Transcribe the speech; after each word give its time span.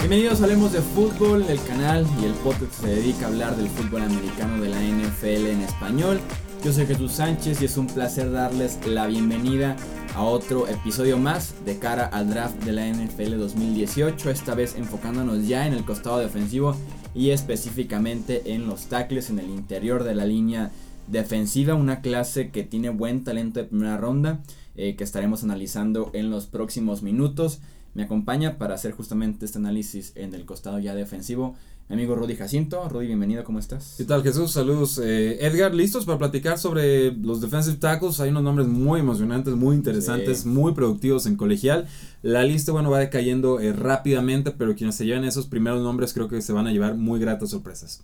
Bienvenidos 0.00 0.40
Hablemos 0.42 0.72
de 0.72 0.80
Fútbol, 0.80 1.44
el 1.48 1.62
canal 1.62 2.04
y 2.20 2.24
el 2.24 2.32
podcast 2.32 2.72
se 2.72 2.88
dedica 2.88 3.26
a 3.26 3.28
hablar 3.28 3.56
del 3.56 3.68
fútbol 3.68 4.02
americano 4.02 4.60
de 4.60 4.68
la 4.70 4.80
NFL 4.80 5.46
en 5.46 5.60
español. 5.60 6.18
Yo 6.64 6.72
soy 6.72 6.86
Jesús 6.86 7.12
Sánchez 7.12 7.62
y 7.62 7.66
es 7.66 7.76
un 7.76 7.86
placer 7.86 8.32
darles 8.32 8.84
la 8.84 9.06
bienvenida 9.06 9.76
a 10.16 10.22
otro 10.22 10.66
episodio 10.66 11.16
más 11.16 11.54
de 11.64 11.78
cara 11.78 12.06
al 12.06 12.30
draft 12.30 12.56
de 12.64 12.72
la 12.72 12.88
NFL 12.88 13.38
2018, 13.38 14.30
esta 14.30 14.56
vez 14.56 14.74
enfocándonos 14.74 15.46
ya 15.46 15.68
en 15.68 15.74
el 15.74 15.84
costado 15.84 16.18
defensivo 16.18 16.74
y 17.14 17.30
específicamente 17.30 18.54
en 18.54 18.66
los 18.66 18.86
tackles 18.86 19.30
en 19.30 19.38
el 19.38 19.50
interior 19.50 20.02
de 20.02 20.16
la 20.16 20.24
línea 20.24 20.72
defensiva, 21.10 21.74
una 21.74 22.00
clase 22.00 22.50
que 22.50 22.64
tiene 22.64 22.90
buen 22.90 23.24
talento 23.24 23.60
de 23.60 23.66
primera 23.66 23.96
ronda 23.96 24.40
eh, 24.76 24.96
que 24.96 25.04
estaremos 25.04 25.42
analizando 25.42 26.10
en 26.14 26.30
los 26.30 26.46
próximos 26.46 27.02
minutos. 27.02 27.60
Me 27.94 28.04
acompaña 28.04 28.58
para 28.58 28.74
hacer 28.74 28.92
justamente 28.92 29.44
este 29.44 29.58
análisis 29.58 30.12
en 30.14 30.34
el 30.34 30.44
costado 30.44 30.78
ya 30.78 30.94
defensivo 30.94 31.56
mi 31.88 31.94
amigo 31.94 32.14
Rudy 32.14 32.36
Jacinto. 32.36 32.86
Rudy, 32.86 33.06
bienvenido, 33.06 33.42
¿cómo 33.44 33.58
estás? 33.58 33.94
¿Qué 33.96 34.04
tal 34.04 34.22
Jesús? 34.22 34.52
Saludos. 34.52 35.00
Eh, 35.02 35.38
Edgar, 35.40 35.74
¿listos 35.74 36.04
para 36.04 36.18
platicar 36.18 36.58
sobre 36.58 37.12
los 37.12 37.40
defensive 37.40 37.78
tackles? 37.78 38.20
Hay 38.20 38.28
unos 38.28 38.42
nombres 38.42 38.68
muy 38.68 39.00
emocionantes, 39.00 39.54
muy 39.54 39.74
interesantes, 39.74 40.44
muy 40.44 40.74
productivos 40.74 41.24
en 41.24 41.36
colegial. 41.36 41.88
La 42.20 42.44
lista, 42.44 42.72
bueno, 42.72 42.90
va 42.90 42.98
decayendo 42.98 43.58
eh, 43.58 43.72
rápidamente, 43.72 44.50
pero 44.50 44.74
quienes 44.74 44.96
se 44.96 45.06
lleven 45.06 45.24
esos 45.24 45.46
primeros 45.46 45.82
nombres 45.82 46.12
creo 46.12 46.28
que 46.28 46.42
se 46.42 46.52
van 46.52 46.66
a 46.66 46.72
llevar 46.72 46.94
muy 46.94 47.18
gratas 47.20 47.50
sorpresas. 47.50 48.02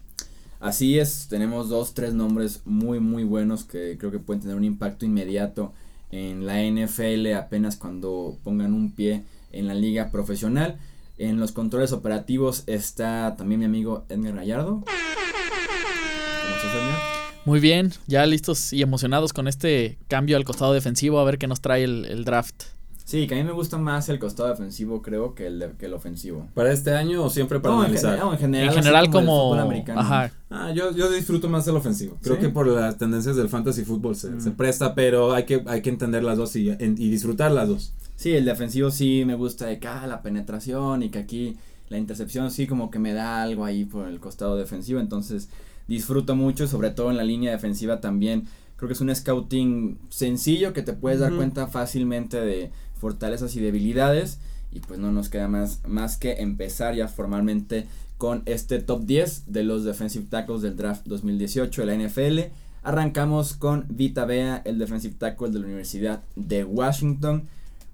Así 0.65 0.99
es, 0.99 1.27
tenemos 1.29 1.69
dos, 1.69 1.93
tres 1.93 2.15
nombres 2.15 2.63
muy, 2.65 2.99
muy 2.99 3.23
buenos 3.23 3.65
que 3.65 3.99
creo 3.99 4.11
que 4.11 4.19
pueden 4.19 4.41
tener 4.41 4.57
un 4.57 4.65
impacto 4.65 5.05
inmediato 5.05 5.75
en 6.11 6.47
la 6.47 6.63
NFL 6.63 7.35
apenas 7.35 7.77
cuando 7.77 8.39
pongan 8.43 8.73
un 8.73 8.91
pie 8.93 9.25
en 9.53 9.67
la 9.67 9.75
liga 9.75 10.11
profesional. 10.11 10.79
En 11.19 11.39
los 11.39 11.53
controles 11.53 11.93
operativos 11.93 12.65
está 12.67 13.35
también 13.37 13.59
mi 13.59 13.67
amigo 13.67 14.07
Edgar 14.09 14.37
Gallardo. 14.37 14.85
¿Cómo 14.87 16.57
estás, 16.57 16.75
Edgar? 16.75 16.99
Muy 17.45 17.61
bien, 17.61 17.93
ya 18.07 18.25
listos 18.25 18.73
y 18.73 18.81
emocionados 18.81 19.35
con 19.35 19.49
este 19.49 19.99
cambio 20.09 20.39
al 20.39 20.45
costado 20.45 20.73
defensivo, 20.73 21.21
a 21.21 21.25
ver 21.25 21.37
qué 21.37 21.47
nos 21.47 21.61
trae 21.61 21.85
el, 21.85 22.25
draft. 22.25 22.65
Sí, 23.05 23.27
que 23.27 23.35
a 23.35 23.39
mí 23.39 23.45
me 23.45 23.53
gusta 23.53 23.77
más 23.77 24.09
el 24.09 24.19
costado 24.19 24.49
defensivo, 24.49 25.03
creo, 25.03 25.35
que 25.35 25.47
el, 25.47 25.73
que 25.79 25.87
el 25.87 25.93
ofensivo. 25.93 26.49
¿Para 26.55 26.73
este 26.73 26.95
año 26.95 27.23
o 27.23 27.29
siempre 27.29 27.61
para 27.61 27.79
analizar? 27.79 28.19
En, 28.19 28.39
general, 28.39 28.69
en 28.69 28.75
general, 28.75 29.11
como. 29.11 29.55
Ajá. 29.95 30.33
Ah, 30.49 30.73
yo, 30.73 30.91
yo 30.93 31.11
disfruto 31.11 31.49
más 31.51 31.67
del 31.67 31.77
ofensivo. 31.77 32.17
Creo 32.23 32.39
que 32.39 32.49
por 32.49 32.67
las 32.67 32.97
tendencias 32.97 33.37
del 33.37 33.51
fantasy 33.51 33.85
fútbol 33.85 34.17
se, 34.17 34.41
se, 34.41 34.51
mm. 34.51 34.55
presta, 34.55 34.95
pero 34.95 35.35
hay 35.35 35.45
que, 35.45 35.63
hay 35.67 35.83
que 35.83 35.91
entender 35.91 36.25
las 36.25 36.39
dos 36.39 36.57
y, 36.57 36.71
y 36.71 37.11
disfrutar 37.11 37.53
las 37.53 37.69
dos. 37.69 37.93
Sí, 38.17 38.33
el 38.33 38.47
defensivo 38.47 38.91
sí 38.91 39.25
me 39.27 39.35
gusta 39.35 39.67
de 39.67 39.75
acá 39.77 40.07
la 40.07 40.23
penetración 40.23 41.03
y 41.03 41.11
que 41.11 41.19
aquí 41.19 41.57
la 41.91 41.99
intercepción 41.99 42.51
sí 42.51 42.67
como 42.67 42.91
que 42.91 42.99
me 42.99 43.13
da 43.13 43.43
algo 43.43 43.65
ahí 43.65 43.85
por 43.85 44.09
el 44.09 44.21
costado 44.21 44.57
defensivo, 44.57 45.01
entonces 45.01 45.49
disfruto 45.89 46.35
mucho, 46.35 46.67
sobre 46.67 46.91
todo 46.91 47.11
en 47.11 47.17
la 47.19 47.25
línea 47.25 47.51
defensiva 47.51 48.01
también. 48.01 48.47
Creo 48.77 48.89
que 48.89 48.95
es 48.95 49.01
un 49.01 49.15
scouting 49.15 49.99
sencillo 50.09 50.73
que 50.73 50.83
te 50.83 50.95
puedes 50.95 51.21
dar 51.21 51.35
cuenta 51.35 51.67
fácilmente 51.67 52.41
de 52.41 52.71
fortalezas 53.05 53.55
y 53.55 53.61
debilidades 53.61 54.39
y 54.73 54.81
pues 54.81 54.99
no 54.99 55.13
nos 55.13 55.29
queda 55.29 55.47
más, 55.47 55.81
más 55.87 56.17
que 56.17 56.41
empezar 56.41 56.95
ya 56.95 57.07
formalmente 57.07 57.87
con 58.17 58.43
este 58.47 58.79
top 58.79 59.05
10 59.05 59.53
de 59.53 59.63
los 59.63 59.85
defensive 59.85 60.25
tackles 60.31 60.63
del 60.63 60.75
draft 60.75 61.05
2018 61.05 61.85
de 61.85 61.87
la 61.87 62.09
NFL. 62.09 62.41
Arrancamos 62.83 63.53
con 63.53 63.85
Vita 63.91 64.25
Bea, 64.25 64.63
el 64.65 64.79
defensive 64.79 65.17
tackle 65.19 65.51
de 65.51 65.59
la 65.59 65.67
Universidad 65.67 66.23
de 66.35 66.65
Washington 66.65 67.47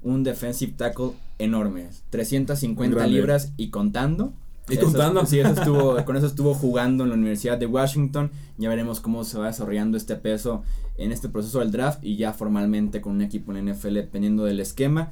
un 0.04 0.22
defensive 0.22 0.74
tackle 0.76 1.12
enorme, 1.38 1.88
350 2.10 3.04
libras 3.08 3.52
y 3.56 3.70
contando. 3.70 4.32
Y 4.68 4.76
contando. 4.76 5.24
Sí, 5.26 5.40
eso 5.40 5.50
estuvo, 5.50 5.96
con 6.04 6.16
eso 6.16 6.26
estuvo 6.26 6.54
jugando 6.54 7.04
en 7.04 7.10
la 7.10 7.16
Universidad 7.16 7.58
de 7.58 7.66
Washington. 7.66 8.30
Ya 8.58 8.68
veremos 8.68 9.00
cómo 9.00 9.24
se 9.24 9.38
va 9.38 9.46
desarrollando 9.46 9.96
este 9.96 10.16
peso 10.16 10.62
en 10.96 11.12
este 11.12 11.28
proceso 11.28 11.60
del 11.60 11.72
draft 11.72 12.04
y 12.04 12.16
ya 12.16 12.32
formalmente 12.32 13.00
con 13.00 13.14
un 13.14 13.22
equipo 13.22 13.52
en 13.52 13.66
la 13.66 13.72
NFL 13.72 13.94
dependiendo 13.94 14.44
del 14.44 14.60
esquema. 14.60 15.10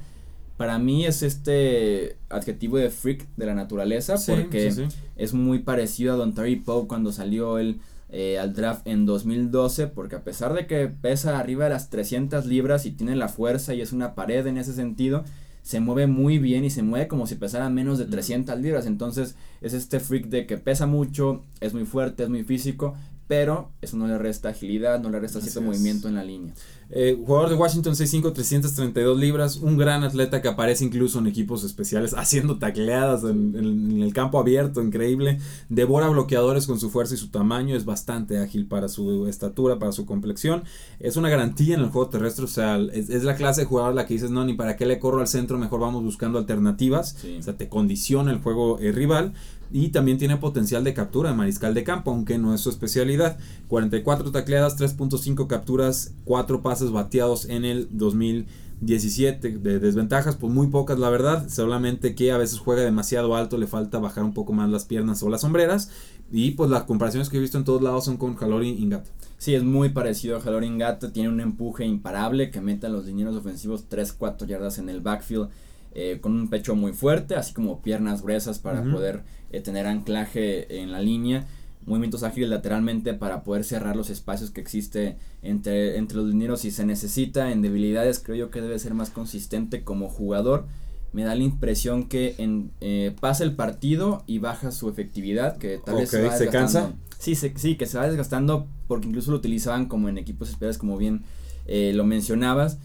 Para 0.57 0.77
mí 0.77 1.05
es 1.05 1.23
este 1.23 2.17
adjetivo 2.29 2.77
de 2.77 2.89
freak 2.89 3.27
de 3.37 3.45
la 3.45 3.55
naturaleza 3.55 4.15
porque 4.27 4.73
es 5.15 5.33
muy 5.33 5.59
parecido 5.59 6.13
a 6.13 6.17
Don 6.17 6.33
Terry 6.33 6.57
Pope 6.57 6.87
cuando 6.87 7.13
salió 7.13 7.59
él 7.59 7.79
eh, 8.11 8.39
al 8.39 8.53
draft 8.53 8.85
en 8.87 9.05
2012 9.05 9.87
porque 9.87 10.15
a 10.15 10.23
pesar 10.23 10.53
de 10.53 10.67
que 10.67 10.87
pesa 10.87 11.39
arriba 11.39 11.65
de 11.65 11.69
las 11.69 11.89
300 11.89 12.45
libras 12.45 12.85
y 12.85 12.91
tiene 12.91 13.15
la 13.15 13.29
fuerza 13.29 13.73
y 13.73 13.81
es 13.81 13.93
una 13.93 14.15
pared 14.15 14.45
en 14.47 14.57
ese 14.57 14.73
sentido, 14.73 15.23
se 15.69 15.79
mueve 15.79 16.07
muy 16.07 16.39
bien 16.39 16.65
y 16.65 16.71
se 16.71 16.81
mueve 16.81 17.07
como 17.07 17.27
si 17.27 17.35
pesara 17.35 17.69
menos 17.69 17.99
de 17.99 18.05
300 18.05 18.59
libras. 18.59 18.87
Entonces 18.87 19.35
es 19.61 19.73
este 19.73 19.99
freak 19.99 20.25
de 20.25 20.47
que 20.47 20.57
pesa 20.57 20.87
mucho, 20.87 21.43
es 21.59 21.75
muy 21.75 21.85
fuerte, 21.85 22.23
es 22.23 22.29
muy 22.29 22.43
físico, 22.43 22.95
pero 23.29 23.69
eso 23.79 23.95
no 23.95 24.07
le 24.07 24.17
resta 24.17 24.49
agilidad, 24.49 24.99
no 24.99 25.11
le 25.11 25.19
resta 25.19 25.39
cierto 25.39 25.61
movimiento 25.61 26.07
en 26.07 26.15
la 26.15 26.23
línea. 26.23 26.51
Eh, 26.89 27.15
jugador 27.23 27.49
de 27.49 27.55
Washington 27.55 27.93
6'5, 27.93 28.33
332 28.33 29.19
libras, 29.19 29.57
un 29.57 29.77
gran 29.77 30.03
atleta 30.03 30.41
que 30.41 30.47
aparece 30.47 30.83
incluso 30.83 31.19
en 31.19 31.27
equipos 31.27 31.63
especiales, 31.63 32.13
haciendo 32.17 32.57
tacleadas 32.57 33.23
en, 33.23 34.01
el 34.01 34.13
campo 34.13 34.39
abierto, 34.39 34.81
increíble. 34.81 35.37
Devora 35.69 36.09
bloqueadores 36.09 36.65
con 36.65 36.79
su 36.79 36.89
fuerza 36.89 37.13
y 37.13 37.17
su 37.17 37.29
tamaño, 37.29 37.75
es 37.75 37.85
bastante 37.85 38.39
ágil 38.39 38.65
para 38.65 38.87
su 38.87 39.27
estatura, 39.27 39.77
para 39.77 39.91
su 39.91 40.07
complexión. 40.07 40.63
Es 40.99 41.15
una 41.15 41.29
garantía 41.29 41.75
en 41.75 41.81
el 41.81 41.89
juego 41.91 42.09
terrestre, 42.09 42.45
o 42.45 42.47
sea, 42.47 42.79
es, 42.79 43.23
la 43.23 43.35
clase 43.35 43.61
de 43.61 43.67
jugador 43.67 43.93
la 43.93 44.07
que 44.07 44.15
dices, 44.15 44.31
no, 44.31 44.43
ni 44.43 44.55
para 44.55 44.75
qué 44.75 44.87
le 44.87 44.97
corro 44.97 45.21
al 45.21 45.27
centro, 45.27 45.59
mejor 45.59 45.81
vamos 45.81 46.03
buscando 46.03 46.39
alternativas. 46.39 47.15
O 47.37 47.43
sea, 47.43 47.55
te 47.55 47.69
condiciona 47.69 48.31
el 48.31 48.39
juego 48.39 48.79
eh, 48.79 48.91
rival 48.91 49.33
y 49.71 49.89
también 49.89 50.17
tiene 50.17 50.37
potencial 50.37 50.83
de 50.83 50.93
captura 50.93 51.29
de 51.29 51.35
mariscal 51.35 51.73
de 51.73 51.83
campo, 51.83 52.11
aunque 52.11 52.37
no 52.37 52.53
es 52.53 52.61
su 52.61 52.69
especialidad. 52.69 53.37
44 53.67 54.31
tacleadas, 54.31 54.79
3.5 54.79 55.47
capturas, 55.47 56.13
4 56.25 56.61
pases 56.61 56.91
bateados 56.91 57.45
en 57.45 57.65
el 57.65 57.87
2017. 57.91 59.57
De 59.59 59.79
desventajas, 59.79 60.37
pues 60.37 60.51
muy 60.51 60.67
pocas 60.67 60.97
la 60.97 61.09
verdad, 61.09 61.47
solamente 61.49 62.15
que 62.15 62.31
a 62.31 62.37
veces 62.37 62.59
juega 62.59 62.81
demasiado 62.81 63.35
alto, 63.35 63.57
le 63.57 63.67
falta 63.67 63.99
bajar 63.99 64.23
un 64.23 64.33
poco 64.33 64.53
más 64.53 64.69
las 64.69 64.85
piernas 64.85 65.21
o 65.21 65.29
las 65.29 65.41
sombreras. 65.41 65.91
Y 66.31 66.51
pues 66.51 66.69
las 66.69 66.83
comparaciones 66.83 67.29
que 67.29 67.37
he 67.37 67.41
visto 67.41 67.57
en 67.57 67.63
todos 67.63 67.81
lados 67.81 68.05
son 68.05 68.17
con 68.17 68.35
Jalori 68.35 68.69
Ingato. 68.69 69.09
Sí, 69.37 69.55
es 69.55 69.63
muy 69.63 69.89
parecido 69.89 70.37
a 70.37 70.41
Jalori 70.41 70.67
Ingato, 70.67 71.11
tiene 71.11 71.29
un 71.29 71.39
empuje 71.39 71.85
imparable 71.85 72.51
que 72.51 72.61
mete 72.61 72.87
a 72.87 72.89
los 72.89 73.05
dineros 73.05 73.35
ofensivos 73.35 73.89
3-4 73.89 74.45
yardas 74.45 74.79
en 74.79 74.89
el 74.89 75.01
backfield. 75.01 75.49
Eh, 75.95 76.19
con 76.21 76.33
un 76.33 76.49
pecho 76.49 76.75
muy 76.75 76.93
fuerte, 76.93 77.35
así 77.35 77.51
como 77.51 77.81
piernas 77.81 78.21
gruesas 78.21 78.59
para 78.59 78.83
poder 78.83 79.23
eh, 79.49 79.59
tener 79.59 79.87
anclaje 79.87 80.81
en 80.81 80.91
la 80.91 81.01
línea, 81.01 81.47
movimientos 81.87 82.21
ágiles 82.21 82.47
lateralmente 82.47 83.15
para 83.15 83.41
poder 83.43 83.63
cerrar 83.63 83.95
los 83.95 84.11
espacios 84.11 84.51
que 84.51 84.61
existe 84.61 85.17
entre, 85.41 85.97
entre 85.97 86.17
los 86.17 86.27
dineros 86.27 86.61
si 86.61 86.69
se 86.69 86.85
necesita. 86.85 87.51
En 87.51 87.63
debilidades 87.63 88.19
creo 88.19 88.35
yo 88.35 88.51
que 88.51 88.61
debe 88.61 88.77
ser 88.77 88.93
más 88.93 89.09
consistente 89.09 89.83
como 89.83 90.09
jugador. 90.09 90.67
Me 91.11 91.23
da 91.23 91.33
la 91.33 91.43
impresión 91.43 92.07
que 92.07 92.35
en, 92.37 92.69
eh, 92.81 93.15
pasa 93.19 93.43
el 93.43 93.55
partido 93.55 94.23
y 94.27 94.37
baja 94.37 94.71
su 94.71 94.89
efectividad, 94.89 95.57
que 95.57 95.79
tal 95.83 95.95
vez 95.95 96.11
se, 96.11 96.29
¿Se 96.37 96.49
cansa. 96.49 96.93
Sí, 97.17 97.33
sí, 97.33 97.75
que 97.75 97.87
se 97.87 97.97
va 97.97 98.07
desgastando 98.07 98.67
porque 98.87 99.07
incluso 99.07 99.31
lo 99.31 99.37
utilizaban 99.37 99.87
como 99.87 100.07
en 100.07 100.19
equipos 100.19 100.49
especiales, 100.49 100.77
como 100.77 100.97
bien 100.97 101.23
lo 101.67 102.03
mencionabas. 102.03 102.77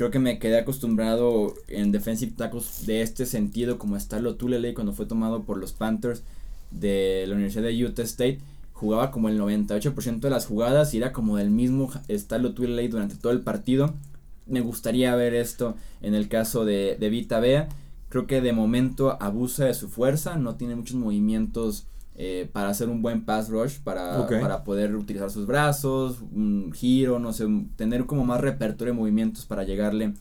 Creo 0.00 0.10
que 0.10 0.18
me 0.18 0.38
quedé 0.38 0.56
acostumbrado 0.56 1.56
en 1.68 1.92
defensive 1.92 2.32
tackles 2.34 2.86
de 2.86 3.02
este 3.02 3.26
sentido, 3.26 3.76
como 3.76 4.00
Starlo 4.00 4.36
Tulele 4.36 4.72
cuando 4.72 4.94
fue 4.94 5.04
tomado 5.04 5.42
por 5.42 5.58
los 5.58 5.74
Panthers 5.74 6.22
de 6.70 7.26
la 7.28 7.34
Universidad 7.34 7.64
de 7.64 7.84
Utah 7.84 8.04
State. 8.04 8.38
Jugaba 8.72 9.10
como 9.10 9.28
el 9.28 9.38
98% 9.38 10.20
de 10.20 10.30
las 10.30 10.46
jugadas 10.46 10.94
y 10.94 10.96
era 10.96 11.12
como 11.12 11.36
del 11.36 11.50
mismo 11.50 11.90
Starlo 12.08 12.54
Tulele 12.54 12.88
durante 12.88 13.16
todo 13.16 13.30
el 13.32 13.42
partido. 13.42 13.92
Me 14.46 14.62
gustaría 14.62 15.14
ver 15.16 15.34
esto 15.34 15.76
en 16.00 16.14
el 16.14 16.28
caso 16.28 16.64
de, 16.64 16.96
de 16.98 17.10
Vita 17.10 17.38
Bea. 17.38 17.68
Creo 18.08 18.26
que 18.26 18.40
de 18.40 18.54
momento 18.54 19.18
abusa 19.20 19.66
de 19.66 19.74
su 19.74 19.90
fuerza, 19.90 20.36
no 20.36 20.54
tiene 20.54 20.76
muchos 20.76 20.96
movimientos 20.96 21.84
eh, 22.22 22.50
para 22.52 22.68
hacer 22.68 22.90
un 22.90 23.00
buen 23.00 23.24
pass 23.24 23.48
rush, 23.48 23.78
para, 23.78 24.28
para 24.28 24.62
poder 24.62 24.94
utilizar 24.94 25.30
sus 25.30 25.46
brazos, 25.46 26.18
un 26.20 26.70
giro, 26.70 27.18
no 27.18 27.32
sé, 27.32 27.46
tener 27.76 28.04
como 28.04 28.26
más 28.26 28.42
repertorio 28.42 28.92
de 28.92 29.00
movimientos 29.00 29.46
para 29.46 29.64
llegarle 29.64 30.12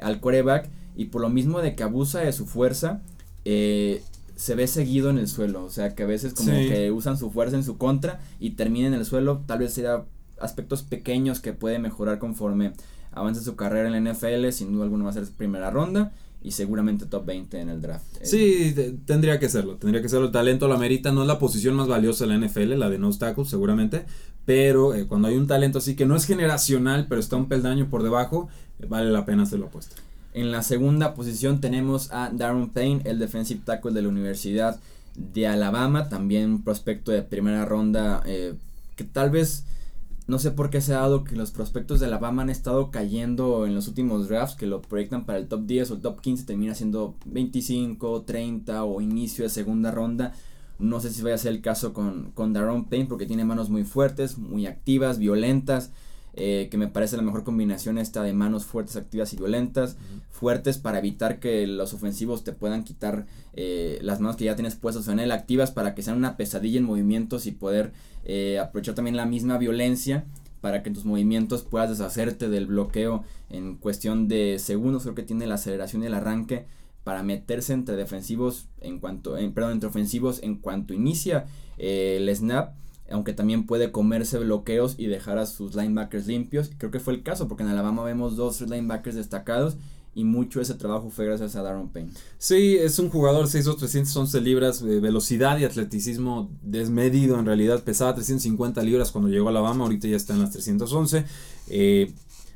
al 0.00 0.18
coreback. 0.18 0.70
Y 0.96 1.06
por 1.06 1.20
lo 1.20 1.28
mismo 1.28 1.60
de 1.60 1.74
que 1.74 1.82
abusa 1.82 2.20
de 2.20 2.32
su 2.32 2.46
fuerza, 2.46 3.02
eh, 3.44 4.02
se 4.34 4.54
ve 4.54 4.66
seguido 4.66 5.10
en 5.10 5.18
el 5.18 5.28
suelo. 5.28 5.62
O 5.62 5.68
sea, 5.68 5.94
que 5.94 6.04
a 6.04 6.06
veces 6.06 6.32
como 6.32 6.52
que 6.52 6.90
usan 6.90 7.18
su 7.18 7.30
fuerza 7.30 7.54
en 7.54 7.64
su 7.64 7.76
contra 7.76 8.18
y 8.40 8.52
termina 8.52 8.86
en 8.86 8.94
el 8.94 9.04
suelo. 9.04 9.42
Tal 9.44 9.58
vez 9.58 9.74
sea 9.74 10.06
aspectos 10.40 10.82
pequeños 10.82 11.40
que 11.40 11.52
puede 11.52 11.78
mejorar 11.78 12.18
conforme 12.18 12.72
avance 13.10 13.42
su 13.42 13.56
carrera 13.56 13.94
en 13.94 14.02
la 14.02 14.12
NFL. 14.12 14.48
Sin 14.52 14.72
duda 14.72 14.84
alguna 14.84 15.04
va 15.04 15.10
a 15.10 15.12
ser 15.12 15.26
su 15.26 15.34
primera 15.34 15.70
ronda 15.70 16.12
y 16.44 16.50
seguramente 16.52 17.06
top 17.06 17.26
20 17.26 17.60
en 17.60 17.68
el 17.68 17.80
draft. 17.80 18.04
Sí, 18.22 18.74
tendría 19.06 19.38
que 19.38 19.48
serlo, 19.48 19.76
tendría 19.76 20.02
que 20.02 20.08
serlo. 20.08 20.26
El 20.26 20.32
talento 20.32 20.68
la 20.68 20.76
merita, 20.76 21.12
no 21.12 21.22
es 21.22 21.28
la 21.28 21.38
posición 21.38 21.74
más 21.74 21.88
valiosa 21.88 22.26
de 22.26 22.36
la 22.36 22.46
NFL, 22.46 22.78
la 22.78 22.90
de 22.90 22.98
no 22.98 23.10
tackle, 23.16 23.44
seguramente, 23.44 24.04
pero 24.44 24.94
eh, 24.94 25.06
cuando 25.06 25.28
hay 25.28 25.36
un 25.36 25.46
talento 25.46 25.78
así 25.78 25.94
que 25.94 26.06
no 26.06 26.16
es 26.16 26.24
generacional, 26.24 27.06
pero 27.08 27.20
está 27.20 27.36
un 27.36 27.46
peldaño 27.46 27.88
por 27.88 28.02
debajo, 28.02 28.48
eh, 28.80 28.86
vale 28.88 29.10
la 29.10 29.24
pena 29.24 29.44
hacerlo 29.44 29.66
apuesta. 29.66 29.96
En 30.34 30.50
la 30.50 30.62
segunda 30.62 31.14
posición 31.14 31.60
tenemos 31.60 32.10
a 32.10 32.30
Darren 32.32 32.70
Payne, 32.70 33.02
el 33.04 33.18
defensive 33.18 33.60
tackle 33.64 33.92
de 33.92 34.02
la 34.02 34.08
Universidad 34.08 34.80
de 35.14 35.46
Alabama, 35.46 36.08
también 36.08 36.62
prospecto 36.62 37.12
de 37.12 37.22
primera 37.22 37.66
ronda, 37.66 38.22
eh, 38.26 38.54
que 38.96 39.04
tal 39.04 39.30
vez 39.30 39.64
no 40.26 40.38
sé 40.38 40.52
por 40.52 40.70
qué 40.70 40.80
se 40.80 40.94
ha 40.94 41.00
dado 41.00 41.24
que 41.24 41.36
los 41.36 41.50
prospectos 41.50 42.00
de 42.00 42.06
Alabama 42.06 42.42
han 42.42 42.50
estado 42.50 42.90
cayendo 42.90 43.66
en 43.66 43.74
los 43.74 43.88
últimos 43.88 44.28
drafts, 44.28 44.56
que 44.56 44.66
lo 44.66 44.80
proyectan 44.80 45.24
para 45.24 45.38
el 45.38 45.48
top 45.48 45.66
10 45.66 45.90
o 45.90 45.94
el 45.94 46.00
top 46.00 46.20
15, 46.20 46.44
termina 46.44 46.74
siendo 46.74 47.16
25, 47.26 48.22
30 48.22 48.84
o 48.84 49.00
inicio 49.00 49.44
de 49.44 49.50
segunda 49.50 49.90
ronda. 49.90 50.32
No 50.78 51.00
sé 51.00 51.10
si 51.10 51.22
vaya 51.22 51.34
a 51.34 51.38
ser 51.38 51.52
el 51.52 51.60
caso 51.60 51.92
con, 51.92 52.30
con 52.32 52.52
Daron 52.52 52.86
Payne 52.86 53.06
porque 53.06 53.26
tiene 53.26 53.44
manos 53.44 53.70
muy 53.70 53.84
fuertes, 53.84 54.38
muy 54.38 54.66
activas, 54.66 55.18
violentas. 55.18 55.92
Eh, 56.34 56.68
que 56.70 56.78
me 56.78 56.88
parece 56.88 57.18
la 57.18 57.22
mejor 57.22 57.44
combinación 57.44 57.98
esta 57.98 58.22
de 58.22 58.32
manos 58.32 58.64
fuertes, 58.64 58.96
activas 58.96 59.34
y 59.34 59.36
violentas, 59.36 59.98
fuertes 60.30 60.78
para 60.78 60.98
evitar 60.98 61.38
que 61.40 61.66
los 61.66 61.92
ofensivos 61.92 62.42
te 62.42 62.52
puedan 62.52 62.84
quitar 62.84 63.26
eh, 63.52 63.98
las 64.00 64.20
manos 64.20 64.36
que 64.36 64.44
ya 64.44 64.56
tienes 64.56 64.74
puestas 64.74 65.08
en 65.08 65.18
él, 65.18 65.30
activas 65.30 65.72
para 65.72 65.94
que 65.94 66.02
sean 66.02 66.16
una 66.16 66.38
pesadilla 66.38 66.78
en 66.78 66.84
movimientos 66.84 67.44
y 67.44 67.52
poder 67.52 67.92
eh, 68.24 68.58
aprovechar 68.58 68.94
también 68.94 69.16
la 69.16 69.26
misma 69.26 69.58
violencia 69.58 70.24
para 70.62 70.82
que 70.82 70.88
en 70.88 70.94
tus 70.94 71.04
movimientos 71.04 71.64
puedas 71.64 71.90
deshacerte 71.90 72.48
del 72.48 72.66
bloqueo 72.66 73.24
en 73.50 73.76
cuestión 73.76 74.26
de 74.26 74.58
segundos, 74.58 75.02
creo 75.02 75.14
que 75.14 75.24
tiene 75.24 75.46
la 75.46 75.56
aceleración 75.56 76.02
y 76.02 76.06
el 76.06 76.14
arranque 76.14 76.64
para 77.04 77.22
meterse 77.22 77.74
entre 77.74 77.96
defensivos 77.96 78.68
en 78.80 79.00
cuanto, 79.00 79.34
perdón, 79.52 79.72
entre 79.72 79.88
ofensivos 79.88 80.40
en 80.42 80.54
cuanto 80.54 80.94
inicia 80.94 81.46
el 81.76 82.34
snap 82.34 82.74
aunque 83.12 83.32
también 83.32 83.66
puede 83.66 83.92
comerse 83.92 84.38
bloqueos 84.38 84.94
y 84.98 85.06
dejar 85.06 85.38
a 85.38 85.46
sus 85.46 85.74
linebackers 85.74 86.26
limpios. 86.26 86.70
Creo 86.78 86.90
que 86.90 87.00
fue 87.00 87.14
el 87.14 87.22
caso, 87.22 87.48
porque 87.48 87.62
en 87.62 87.70
Alabama 87.70 88.02
vemos 88.02 88.36
dos 88.36 88.60
linebackers 88.60 89.16
destacados 89.16 89.76
y 90.14 90.24
mucho 90.24 90.60
ese 90.60 90.74
trabajo 90.74 91.10
fue 91.10 91.24
gracias 91.24 91.56
a 91.56 91.62
Darren 91.62 91.88
Payne. 91.88 92.10
Sí, 92.38 92.76
es 92.76 92.98
un 92.98 93.08
jugador 93.08 93.46
6'2", 93.46 93.78
311 93.78 94.40
libras, 94.40 94.82
de 94.82 95.00
velocidad 95.00 95.58
y 95.58 95.64
atleticismo 95.64 96.50
desmedido 96.62 97.38
en 97.38 97.46
realidad, 97.46 97.82
pesaba 97.82 98.14
350 98.14 98.82
libras 98.82 99.10
cuando 99.10 99.30
llegó 99.30 99.46
a 99.46 99.50
Alabama, 99.50 99.84
ahorita 99.84 100.08
ya 100.08 100.16
está 100.16 100.34
en 100.34 100.40
las 100.40 100.50
311. 100.50 101.24
Eh, 101.68 102.12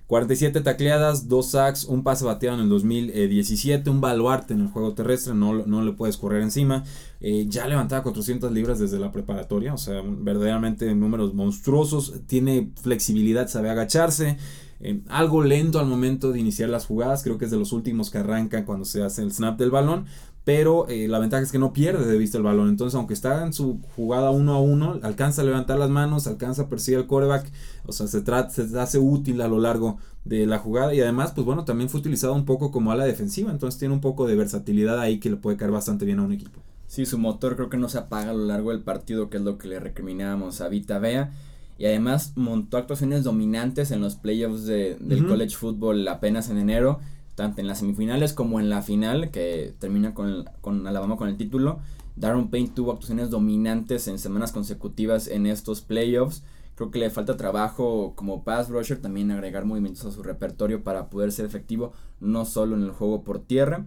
47 0.07 0.61
tacleadas, 0.61 1.29
2 1.29 1.51
sacks, 1.51 1.85
un 1.85 2.05
pase 2.05 2.25
bateado 2.25 2.57
en 2.57 2.63
el 2.63 2.69
2017, 2.69 3.91
un 3.91 4.01
baluarte 4.01 4.55
en 4.55 4.61
el 4.61 4.69
juego 4.69 4.95
terrestre, 4.95 5.35
no, 5.35 5.67
no 5.67 5.83
le 5.83 5.93
puedes 5.93 6.17
correr 6.17 6.43
encima. 6.43 6.85
Eh, 7.21 7.47
ya 7.49 7.67
levantaba 7.67 8.05
400 8.05 8.53
libras 8.53 8.79
desde 8.79 9.01
la 9.01 9.11
preparatoria, 9.11 9.75
o 9.75 9.79
sea, 9.79 10.03
verdaderamente 10.05 10.95
números 10.95 11.35
monstruosos, 11.35 12.15
tiene 12.27 12.71
flexibilidad, 12.81 13.49
sabe 13.49 13.71
agacharse. 13.71 14.37
Eh, 14.79 15.01
algo 15.09 15.43
lento 15.43 15.81
al 15.81 15.87
momento 15.87 16.31
de 16.31 16.39
iniciar 16.39 16.69
las 16.69 16.87
jugadas, 16.87 17.25
creo 17.25 17.39
que 17.39 17.47
es 17.47 17.51
de 17.51 17.59
los 17.59 17.73
últimos 17.73 18.11
que 18.11 18.19
arranca 18.19 18.65
cuando 18.65 18.85
se 18.85 19.03
hace 19.03 19.23
el 19.23 19.33
snap 19.33 19.59
del 19.59 19.71
balón, 19.71 20.07
pero 20.47 20.87
eh, 20.89 21.09
la 21.09 21.19
ventaja 21.19 21.43
es 21.43 21.51
que 21.51 21.59
no 21.59 21.73
pierde 21.73 22.07
de 22.07 22.17
vista 22.17 22.39
el 22.39 22.45
balón. 22.45 22.69
Entonces, 22.69 22.95
aunque 22.95 23.15
está 23.15 23.45
en 23.45 23.53
su 23.53 23.81
jugada 23.97 24.31
uno 24.31 24.55
a 24.55 24.61
uno, 24.61 25.01
alcanza 25.03 25.43
a 25.43 25.45
levantar 25.45 25.77
las 25.77 25.91
manos, 25.91 26.29
alcanza 26.29 26.63
a 26.63 26.69
perseguir 26.69 27.01
al 27.01 27.09
coreback, 27.09 27.51
o 27.85 27.91
sea, 27.91 28.07
se, 28.07 28.23
se 28.23 28.79
hace 28.79 28.99
útil 29.01 29.41
a 29.41 29.49
lo 29.49 29.59
largo 29.59 29.99
de 30.25 30.47
la 30.47 30.61
jugada 30.61 30.95
y 30.95 31.01
además, 31.01 31.33
pues 31.35 31.45
bueno, 31.45 31.65
también 31.65 31.91
fue 31.91 31.99
utilizado 31.99 32.33
un 32.33 32.45
poco 32.45 32.71
como 32.71 32.93
ala 32.93 33.05
defensiva, 33.05 33.51
entonces 33.51 33.81
tiene 33.81 33.93
un 33.93 34.01
poco 34.01 34.25
de 34.29 34.37
versatilidad 34.37 35.01
ahí 35.01 35.19
que 35.19 35.31
le 35.31 35.37
puede 35.37 35.57
caer 35.57 35.73
bastante 35.73 36.05
bien 36.05 36.21
a 36.21 36.23
un 36.23 36.31
equipo. 36.31 36.61
Sí, 36.87 37.07
su 37.07 37.19
motor 37.19 37.57
creo 37.57 37.69
que 37.69 37.77
no 37.77 37.89
se 37.89 37.99
apaga 37.99 38.31
a 38.31 38.35
lo 38.35 38.47
largo 38.47 38.71
del 38.71 38.83
partido, 38.83 39.29
que 39.29 39.39
es 39.39 39.43
lo 39.43 39.59
que 39.59 39.67
le 39.67 39.81
recriminábamos 39.81 40.61
a 40.61 40.69
Vita 40.69 41.01
Vea. 41.01 41.33
Y 41.77 41.87
además 41.87 42.35
montó 42.37 42.79
actuaciones 42.79 43.25
dominantes 43.25 43.91
en 43.91 44.01
los 44.01 44.15
playoffs 44.15 44.65
de, 44.65 44.97
del 45.01 45.27
college 45.27 45.57
football 45.57 46.07
apenas 46.07 46.49
en 46.49 46.59
enero 46.59 47.01
tanto 47.37 47.61
en 47.61 47.69
las 47.69 47.79
semifinales 47.79 48.33
como 48.33 48.59
en 48.59 48.69
la 48.69 48.83
final, 48.83 49.31
que 49.31 49.75
termina 49.79 50.15
con, 50.15 50.47
con 50.61 50.87
Alabama 50.87 51.17
con 51.17 51.29
el 51.29 51.37
título. 51.37 51.79
Darren 52.17 52.49
Payne 52.49 52.73
tuvo 52.75 52.93
actuaciones 52.93 53.31
dominantes 53.31 54.09
en 54.09 54.19
semanas 54.19 54.53
consecutivas 54.53 55.29
en 55.29 55.47
estos 55.47 55.83
playoffs. 55.83 56.43
Creo 56.75 56.91
que 56.91 56.99
le 56.99 57.11
falta 57.11 57.37
trabajo 57.37 58.15
como 58.17 58.43
pass 58.43 58.71
rusher, 58.71 59.01
también 59.01 59.31
agregar 59.31 59.67
movimientos 59.67 60.05
a 60.07 60.11
su 60.11 60.23
repertorio 60.23 60.83
para 60.83 61.09
poder 61.11 61.31
ser 61.31 61.45
efectivo, 61.45 61.93
no 62.21 62.47
solo 62.47 62.75
en 62.75 62.83
el 62.83 62.91
juego 62.91 63.23
por 63.23 63.39
tierra. 63.39 63.85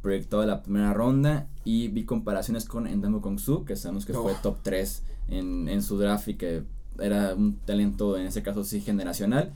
Proyectado 0.00 0.42
de 0.42 0.48
la 0.48 0.62
primera 0.62 0.92
ronda 0.92 1.48
y 1.64 1.88
vi 1.88 2.04
comparaciones 2.04 2.64
con 2.64 2.86
Endamo 2.86 3.20
Kong 3.20 3.38
Su, 3.38 3.64
que 3.64 3.74
sabemos 3.74 4.06
que 4.06 4.12
fue 4.12 4.34
top 4.42 4.58
3 4.62 5.02
en, 5.28 5.68
en 5.68 5.82
su 5.82 5.98
draft 5.98 6.28
y 6.28 6.34
que 6.34 6.62
era 7.00 7.34
un 7.34 7.56
talento, 7.56 8.16
en 8.16 8.26
ese 8.26 8.42
caso 8.42 8.62
sí, 8.62 8.80
generacional 8.80 9.52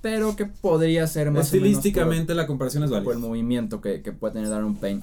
pero 0.00 0.36
que 0.36 0.46
podría 0.46 1.06
ser 1.06 1.30
más 1.30 1.46
Estilísticamente 1.46 2.34
la 2.34 2.46
comparación 2.46 2.84
es 2.84 2.90
válida. 2.90 3.04
Por 3.04 3.14
el 3.14 3.20
movimiento 3.20 3.80
que, 3.80 4.02
que 4.02 4.12
puede 4.12 4.34
tener 4.34 4.48
Darren 4.48 4.74
Payne. 4.74 5.02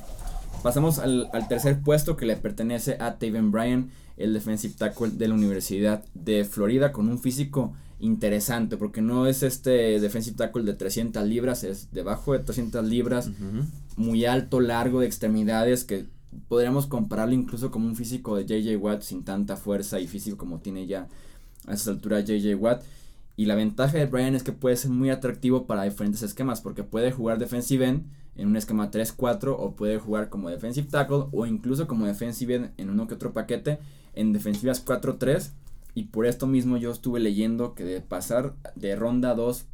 Pasamos 0.64 1.00
al, 1.00 1.30
al, 1.34 1.48
tercer 1.48 1.80
puesto 1.82 2.18
que 2.18 2.26
le 2.26 2.36
pertenece 2.36 2.98
a 3.00 3.18
Taven 3.18 3.52
Bryan, 3.52 3.92
el 4.18 4.34
defensive 4.34 4.74
tackle 4.78 5.10
de 5.12 5.28
la 5.28 5.36
Universidad 5.36 6.04
de 6.14 6.46
Florida, 6.46 6.92
con 6.92 7.10
un 7.10 7.20
físico 7.20 7.74
interesante, 8.00 8.78
porque 8.78 9.02
no 9.02 9.28
es 9.28 9.44
este 9.44 10.00
defensive 10.00 10.36
tackle 10.36 10.64
de 10.64 10.74
300 10.74 11.26
libras, 11.26 11.64
es 11.64 11.92
debajo 11.92 12.34
de 12.34 12.40
300 12.40 12.86
libras, 12.86 13.30
muy 13.96 14.26
alto, 14.26 14.60
largo 14.60 15.00
de 15.00 15.08
extremidades, 15.08 15.84
que 15.84 16.06
podríamos 16.48 16.88
compararlo 16.88 17.34
incluso 17.34 17.72
como 17.72 17.88
un 17.88 17.96
físico 17.96 18.36
de 18.36 18.46
JJ 18.46 18.78
Watt 18.78 19.02
sin 19.02 19.24
tanta 19.24 19.58
fuerza 19.58 20.00
y 20.00 20.08
físico 20.08 20.38
como 20.38 20.60
tiene 20.60 20.86
ya 20.86 21.08
a 21.66 21.74
esa 21.74 21.92
altura 21.92 22.20
JJ 22.22 22.56
Watt. 22.56 22.84
Y 23.38 23.46
la 23.46 23.54
ventaja 23.56 23.98
de 23.98 24.08
Brian 24.08 24.34
es 24.34 24.42
que 24.42 24.52
puede 24.52 24.76
ser 24.76 24.90
muy 24.90 25.12
atractivo 25.12 25.68
para 25.68 25.84
diferentes 25.84 26.24
esquemas, 26.24 26.60
porque 26.60 26.84
puede 26.84 27.12
jugar 27.12 27.38
defensive 27.38 27.88
end 27.88 28.08
en 28.36 28.48
un 28.48 28.58
esquema 28.58 28.90
3-4 28.90 29.56
o 29.58 29.76
puede 29.76 30.00
jugar 30.00 30.30
como 30.30 30.50
defensive 30.50 30.88
tackle 30.90 31.26
o 31.32 31.46
incluso 31.46 31.88
como 31.88 32.08
defensive 32.08 32.56
end 32.56 32.72
en 32.78 32.90
uno 32.90 33.08
que 33.08 33.14
otro 33.14 33.34
paquete 33.34 33.78
en 34.16 34.34
defensivas 34.34 34.84
4-3. 34.84 35.52
Y 35.94 36.06
por 36.06 36.26
esto 36.26 36.48
mismo 36.48 36.78
yo 36.78 36.92
estuve 36.92 37.20
leyendo 37.20 37.76
que 37.76 37.84
de 37.84 38.02
pasar 38.02 38.56
de 38.76 38.96
ronda 38.96 39.36
2 39.36 39.66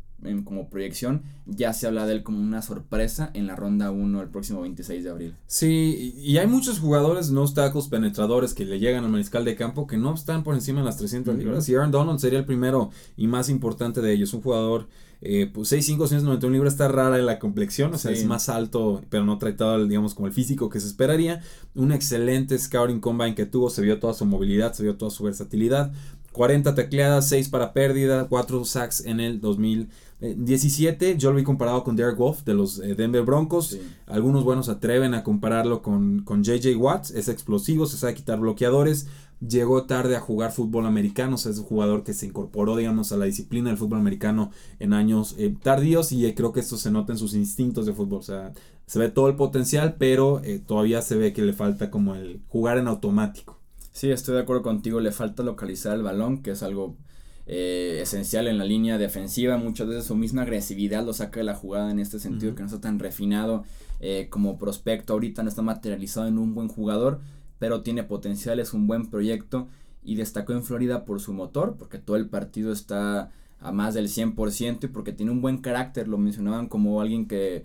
como 0.43 0.69
proyección, 0.69 1.21
ya 1.45 1.73
se 1.73 1.87
habla 1.87 2.05
de 2.05 2.13
él 2.13 2.23
como 2.23 2.41
una 2.41 2.61
sorpresa 2.61 3.29
en 3.33 3.47
la 3.47 3.55
ronda 3.55 3.91
1 3.91 4.21
el 4.21 4.29
próximo 4.29 4.61
26 4.61 5.03
de 5.03 5.09
abril. 5.09 5.35
Sí, 5.47 6.15
y 6.17 6.37
hay 6.37 6.47
muchos 6.47 6.79
jugadores 6.79 7.31
no 7.31 7.43
tacos 7.53 7.87
penetradores 7.87 8.53
que 8.53 8.65
le 8.65 8.79
llegan 8.79 9.03
al 9.03 9.11
mariscal 9.11 9.45
de 9.45 9.55
campo 9.55 9.87
que 9.87 9.97
no 9.97 10.13
están 10.13 10.43
por 10.43 10.55
encima 10.55 10.79
de 10.79 10.85
las 10.85 10.97
300 10.97 11.37
libras. 11.37 11.67
Y 11.67 11.75
Aaron 11.75 11.91
Donald 11.91 12.19
sería 12.19 12.39
el 12.39 12.45
primero 12.45 12.91
y 13.17 13.27
más 13.27 13.49
importante 13.49 14.01
de 14.01 14.13
ellos. 14.13 14.33
Un 14.33 14.41
jugador, 14.41 14.87
eh, 15.21 15.49
pues 15.53 15.71
6'5, 15.71 16.07
191 16.07 16.53
libras 16.53 16.73
está 16.73 16.87
rara 16.87 17.17
en 17.17 17.25
la 17.25 17.39
complexión, 17.39 17.93
o 17.93 17.97
sea, 17.97 18.11
es 18.11 18.25
más 18.25 18.49
alto, 18.49 19.01
pero 19.09 19.25
no 19.25 19.38
tratado, 19.38 19.86
digamos, 19.86 20.13
como 20.13 20.27
el 20.27 20.33
físico 20.33 20.69
que 20.69 20.79
se 20.79 20.88
esperaría. 20.88 21.41
Un 21.75 21.91
excelente 21.91 22.57
scouting 22.57 23.00
combine 23.00 23.36
que 23.36 23.45
tuvo, 23.45 23.69
se 23.69 23.81
vio 23.81 24.00
toda 24.00 24.13
su 24.13 24.25
movilidad, 24.25 24.74
se 24.74 24.83
vio 24.83 24.95
toda 24.95 25.12
su 25.12 25.24
versatilidad. 25.24 25.91
40 26.31 26.74
tecleadas, 26.74 27.29
6 27.29 27.50
para 27.50 27.74
pérdida, 27.74 28.25
4 28.27 28.65
sacks 28.65 29.05
en 29.05 29.19
el 29.19 29.39
2000. 29.39 29.89
17, 30.20 31.12
eh, 31.12 31.17
yo 31.17 31.32
lo 31.32 31.38
vi 31.38 31.43
comparado 31.43 31.84
con 31.84 31.96
Derek 31.96 32.17
Wolf 32.17 32.43
de 32.43 32.53
los 32.53 32.79
eh, 32.79 32.96
Denver 32.96 33.24
Broncos. 33.24 33.77
Algunos 34.08 34.43
buenos 34.43 34.70
atreven 34.70 35.13
a 35.13 35.24
compararlo 35.24 35.82
con, 35.82 36.24
con 36.24 36.43
JJ 36.43 36.75
Watts. 36.77 37.12
Es 37.12 37.27
explosivo, 37.27 37.86
se 37.86 37.98
sabe 37.98 38.13
quitar 38.13 38.39
bloqueadores. 38.39 39.08
Llegó 39.46 39.84
tarde 39.84 40.15
a 40.15 40.22
jugar 40.22 40.51
fútbol 40.51 40.86
americano. 40.86 41.36
O 41.36 41.38
sea, 41.38 41.51
es 41.51 41.58
un 41.58 41.65
jugador 41.65 42.03
que 42.03 42.13
se 42.13 42.25
incorporó, 42.25 42.77
digamos, 42.77 43.12
a 43.12 43.17
la 43.17 43.25
disciplina 43.25 43.70
del 43.70 43.77
fútbol 43.77 44.00
americano 44.00 44.51
en 44.79 44.93
años 44.93 45.36
eh, 45.38 45.53
tardíos. 45.62 46.12
Y 46.12 46.34
creo 46.34 46.53
que 46.53 46.62
esto 46.62 46.77
se 46.77 46.91
nota 46.91 47.12
en 47.12 47.20
sus 47.20 47.34
instintos 47.34 47.86
de 47.86 47.93
fútbol. 47.93 48.20
O 48.20 48.24
sea, 48.24 48.53
se 48.86 49.00
ve 49.00 49.10
todo 49.10 49.27
el 49.27 49.36
potencial, 49.36 49.96
pero 50.00 50.41
todavía 50.65 51.01
se 51.01 51.15
ve 51.15 51.34
que 51.34 51.41
le 51.41 51.53
falta 51.53 51.91
como 51.91 52.15
el 52.15 52.41
jugar 52.48 52.77
en 52.77 52.88
automático. 52.88 53.60
Sí, 53.91 54.10
estoy 54.10 54.36
de 54.36 54.41
acuerdo 54.41 54.63
contigo. 54.63 55.01
Le 55.01 55.12
falta 55.12 55.43
localizar 55.43 55.96
el 55.96 56.03
balón, 56.03 56.41
que 56.41 56.51
es 56.51 56.63
algo 56.63 56.96
eh, 57.45 58.00
esencial 58.01 58.47
en 58.47 58.57
la 58.57 58.65
línea 58.65 58.97
defensiva. 58.97 59.57
Muchas 59.57 59.88
veces 59.88 60.05
su 60.05 60.15
misma 60.15 60.43
agresividad 60.43 61.05
lo 61.05 61.13
saca 61.13 61.39
de 61.39 61.45
la 61.45 61.55
jugada 61.55 61.91
en 61.91 62.00
este 62.00 62.19
sentido, 62.19 62.55
que 62.55 62.62
no 62.62 62.67
está 62.67 62.81
tan 62.81 63.00
refinado 63.00 63.63
eh, 64.00 64.27
como 64.29 64.57
prospecto. 64.57 65.13
Ahorita 65.13 65.43
no 65.43 65.50
está 65.50 65.62
materializado 65.62 66.27
en 66.27 66.38
un 66.38 66.55
buen 66.55 66.67
jugador, 66.67 67.19
pero 67.59 67.81
tiene 67.81 68.03
potencial, 68.03 68.59
es 68.59 68.73
un 68.73 68.88
buen 68.88 69.09
proyecto 69.09 69.67
y 70.03 70.15
destacó 70.15 70.53
en 70.53 70.63
Florida 70.63 71.05
por 71.05 71.19
su 71.19 71.33
motor, 71.33 71.75
porque 71.77 71.97
todo 71.97 72.17
el 72.17 72.27
partido 72.27 72.71
está 72.71 73.31
a 73.59 73.71
más 73.71 73.93
del 73.93 74.09
100% 74.09 74.83
y 74.83 74.88
porque 74.88 75.13
tiene 75.13 75.31
un 75.31 75.41
buen 75.41 75.59
carácter. 75.59 76.07
Lo 76.07 76.17
mencionaban 76.17 76.67
como 76.67 77.01
alguien 77.01 77.27
que 77.27 77.63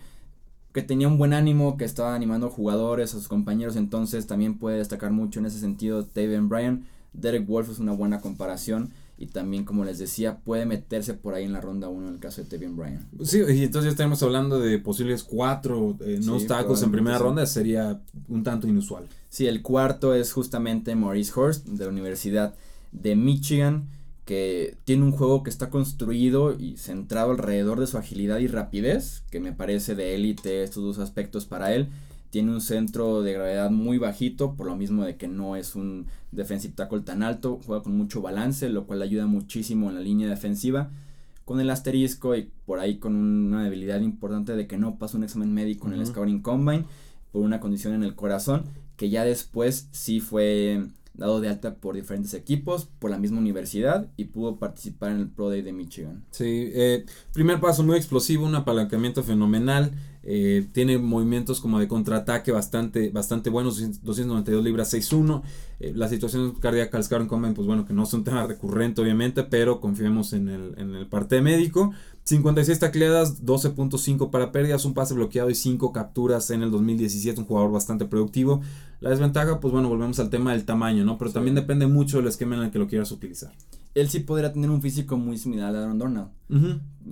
que 0.72 0.82
tenía 0.82 1.08
un 1.08 1.18
buen 1.18 1.32
ánimo, 1.32 1.76
que 1.76 1.84
estaba 1.84 2.14
animando 2.14 2.50
jugadores, 2.50 3.12
a 3.12 3.18
sus 3.18 3.26
compañeros, 3.26 3.74
entonces 3.76 4.26
también 4.26 4.58
puede 4.58 4.78
destacar 4.78 5.10
mucho 5.10 5.40
en 5.40 5.46
ese 5.46 5.58
sentido 5.58 6.06
David 6.14 6.42
Bryan. 6.42 6.84
Derek 7.12 7.46
Wolf 7.46 7.70
es 7.70 7.78
una 7.78 7.92
buena 7.92 8.20
comparación 8.20 8.92
y 9.18 9.26
también, 9.26 9.64
como 9.64 9.84
les 9.84 9.98
decía, 9.98 10.38
puede 10.38 10.64
meterse 10.64 11.12
por 11.12 11.34
ahí 11.34 11.44
en 11.44 11.52
la 11.52 11.60
ronda 11.60 11.88
1 11.88 12.06
en 12.06 12.14
el 12.14 12.20
caso 12.20 12.40
de 12.40 12.48
Tevin 12.48 12.76
Bryan. 12.76 13.04
Sí, 13.24 13.38
y 13.38 13.64
entonces 13.64 13.84
ya 13.84 13.90
estamos 13.90 14.22
hablando 14.22 14.60
de 14.60 14.78
posibles 14.78 15.24
cuatro 15.24 15.96
eh, 16.00 16.20
no 16.24 16.38
tacos 16.40 16.82
en 16.84 16.92
primera 16.92 17.18
ronda, 17.18 17.44
sería 17.46 18.00
un 18.28 18.44
tanto 18.44 18.68
inusual. 18.68 19.08
Sí, 19.28 19.48
el 19.48 19.60
cuarto 19.60 20.14
es 20.14 20.32
justamente 20.32 20.94
Maurice 20.94 21.32
Horst 21.34 21.66
de 21.66 21.84
la 21.84 21.90
Universidad 21.90 22.54
de 22.92 23.16
Michigan, 23.16 23.88
que 24.24 24.76
tiene 24.84 25.02
un 25.02 25.12
juego 25.12 25.42
que 25.42 25.50
está 25.50 25.68
construido 25.68 26.56
y 26.56 26.76
centrado 26.76 27.32
alrededor 27.32 27.80
de 27.80 27.88
su 27.88 27.98
agilidad 27.98 28.38
y 28.38 28.46
rapidez, 28.46 29.24
que 29.30 29.40
me 29.40 29.52
parece 29.52 29.96
de 29.96 30.14
élite 30.14 30.62
estos 30.62 30.84
dos 30.84 30.98
aspectos 30.98 31.44
para 31.44 31.74
él. 31.74 31.88
Tiene 32.30 32.52
un 32.52 32.60
centro 32.60 33.22
de 33.22 33.32
gravedad 33.32 33.70
muy 33.70 33.98
bajito, 33.98 34.54
por 34.54 34.66
lo 34.66 34.76
mismo 34.76 35.04
de 35.04 35.16
que 35.16 35.28
no 35.28 35.56
es 35.56 35.74
un 35.74 36.06
defensive 36.30 36.74
tackle 36.74 37.00
tan 37.00 37.22
alto, 37.22 37.60
juega 37.64 37.82
con 37.82 37.96
mucho 37.96 38.20
balance, 38.20 38.68
lo 38.68 38.86
cual 38.86 39.02
ayuda 39.02 39.26
muchísimo 39.26 39.88
en 39.88 39.94
la 39.94 40.00
línea 40.00 40.28
defensiva. 40.28 40.90
Con 41.44 41.60
el 41.60 41.70
asterisco 41.70 42.36
y 42.36 42.50
por 42.66 42.78
ahí 42.78 42.98
con 42.98 43.14
una 43.14 43.64
debilidad 43.64 44.00
importante 44.00 44.54
de 44.54 44.66
que 44.66 44.76
no 44.76 44.98
pasa 44.98 45.16
un 45.16 45.24
examen 45.24 45.54
médico 45.54 45.88
en 45.88 45.94
el 45.94 46.06
Scouting 46.06 46.42
Combine 46.42 46.84
por 47.32 47.42
una 47.42 47.60
condición 47.60 47.94
en 47.94 48.02
el 48.02 48.14
corazón, 48.14 48.64
que 48.96 49.08
ya 49.08 49.24
después 49.24 49.88
sí 49.92 50.20
fue 50.20 50.88
dado 51.18 51.40
de 51.40 51.48
alta 51.48 51.74
por 51.74 51.96
diferentes 51.96 52.32
equipos, 52.32 52.88
por 52.98 53.10
la 53.10 53.18
misma 53.18 53.38
universidad 53.38 54.08
y 54.16 54.26
pudo 54.26 54.56
participar 54.56 55.10
en 55.10 55.18
el 55.18 55.28
Pro 55.28 55.50
Day 55.50 55.62
de 55.62 55.72
Michigan. 55.72 56.24
Sí, 56.30 56.70
eh, 56.72 57.04
primer 57.32 57.60
paso 57.60 57.82
muy 57.82 57.96
explosivo, 57.96 58.46
un 58.46 58.54
apalancamiento 58.54 59.22
fenomenal, 59.22 59.92
eh, 60.30 60.68
tiene 60.72 60.98
movimientos 60.98 61.58
como 61.58 61.78
de 61.80 61.88
contraataque 61.88 62.52
bastante, 62.52 63.08
bastante 63.08 63.48
buenos, 63.48 63.78
292 64.02 64.62
libras 64.62 64.92
6-1. 64.92 65.40
Eh, 65.80 65.94
la 65.96 66.06
situación 66.06 66.52
cardíaca 66.52 66.98
al 66.98 67.26
Comen, 67.26 67.54
pues 67.54 67.66
bueno, 67.66 67.86
que 67.86 67.94
no 67.94 68.02
es 68.02 68.12
un 68.12 68.24
tema 68.24 68.46
recurrente 68.46 69.00
obviamente, 69.00 69.42
pero 69.44 69.80
confiemos 69.80 70.34
en 70.34 70.50
el, 70.50 70.74
en 70.76 70.94
el 70.94 71.06
parte 71.06 71.40
médico. 71.40 71.94
56 72.24 72.78
tacleadas, 72.78 73.42
12.5 73.42 74.30
para 74.30 74.52
pérdidas, 74.52 74.84
un 74.84 74.92
pase 74.92 75.14
bloqueado 75.14 75.48
y 75.48 75.54
5 75.54 75.92
capturas 75.92 76.50
en 76.50 76.62
el 76.62 76.70
2017, 76.70 77.40
un 77.40 77.46
jugador 77.46 77.72
bastante 77.72 78.04
productivo. 78.04 78.60
La 79.00 79.08
desventaja, 79.08 79.60
pues 79.60 79.72
bueno, 79.72 79.88
volvemos 79.88 80.20
al 80.20 80.28
tema 80.28 80.52
del 80.52 80.66
tamaño, 80.66 81.06
¿no? 81.06 81.16
Pero 81.16 81.32
también 81.32 81.54
depende 81.54 81.86
mucho 81.86 82.18
del 82.18 82.26
esquema 82.26 82.54
en 82.54 82.64
el 82.64 82.70
que 82.70 82.78
lo 82.78 82.86
quieras 82.86 83.10
utilizar. 83.12 83.52
Él 83.94 84.08
sí 84.08 84.20
podría 84.20 84.52
tener 84.52 84.70
un 84.70 84.82
físico 84.82 85.16
muy 85.16 85.38
similar 85.38 85.74
a 85.74 85.82
Aaron 85.82 85.98
Donald. 85.98 86.28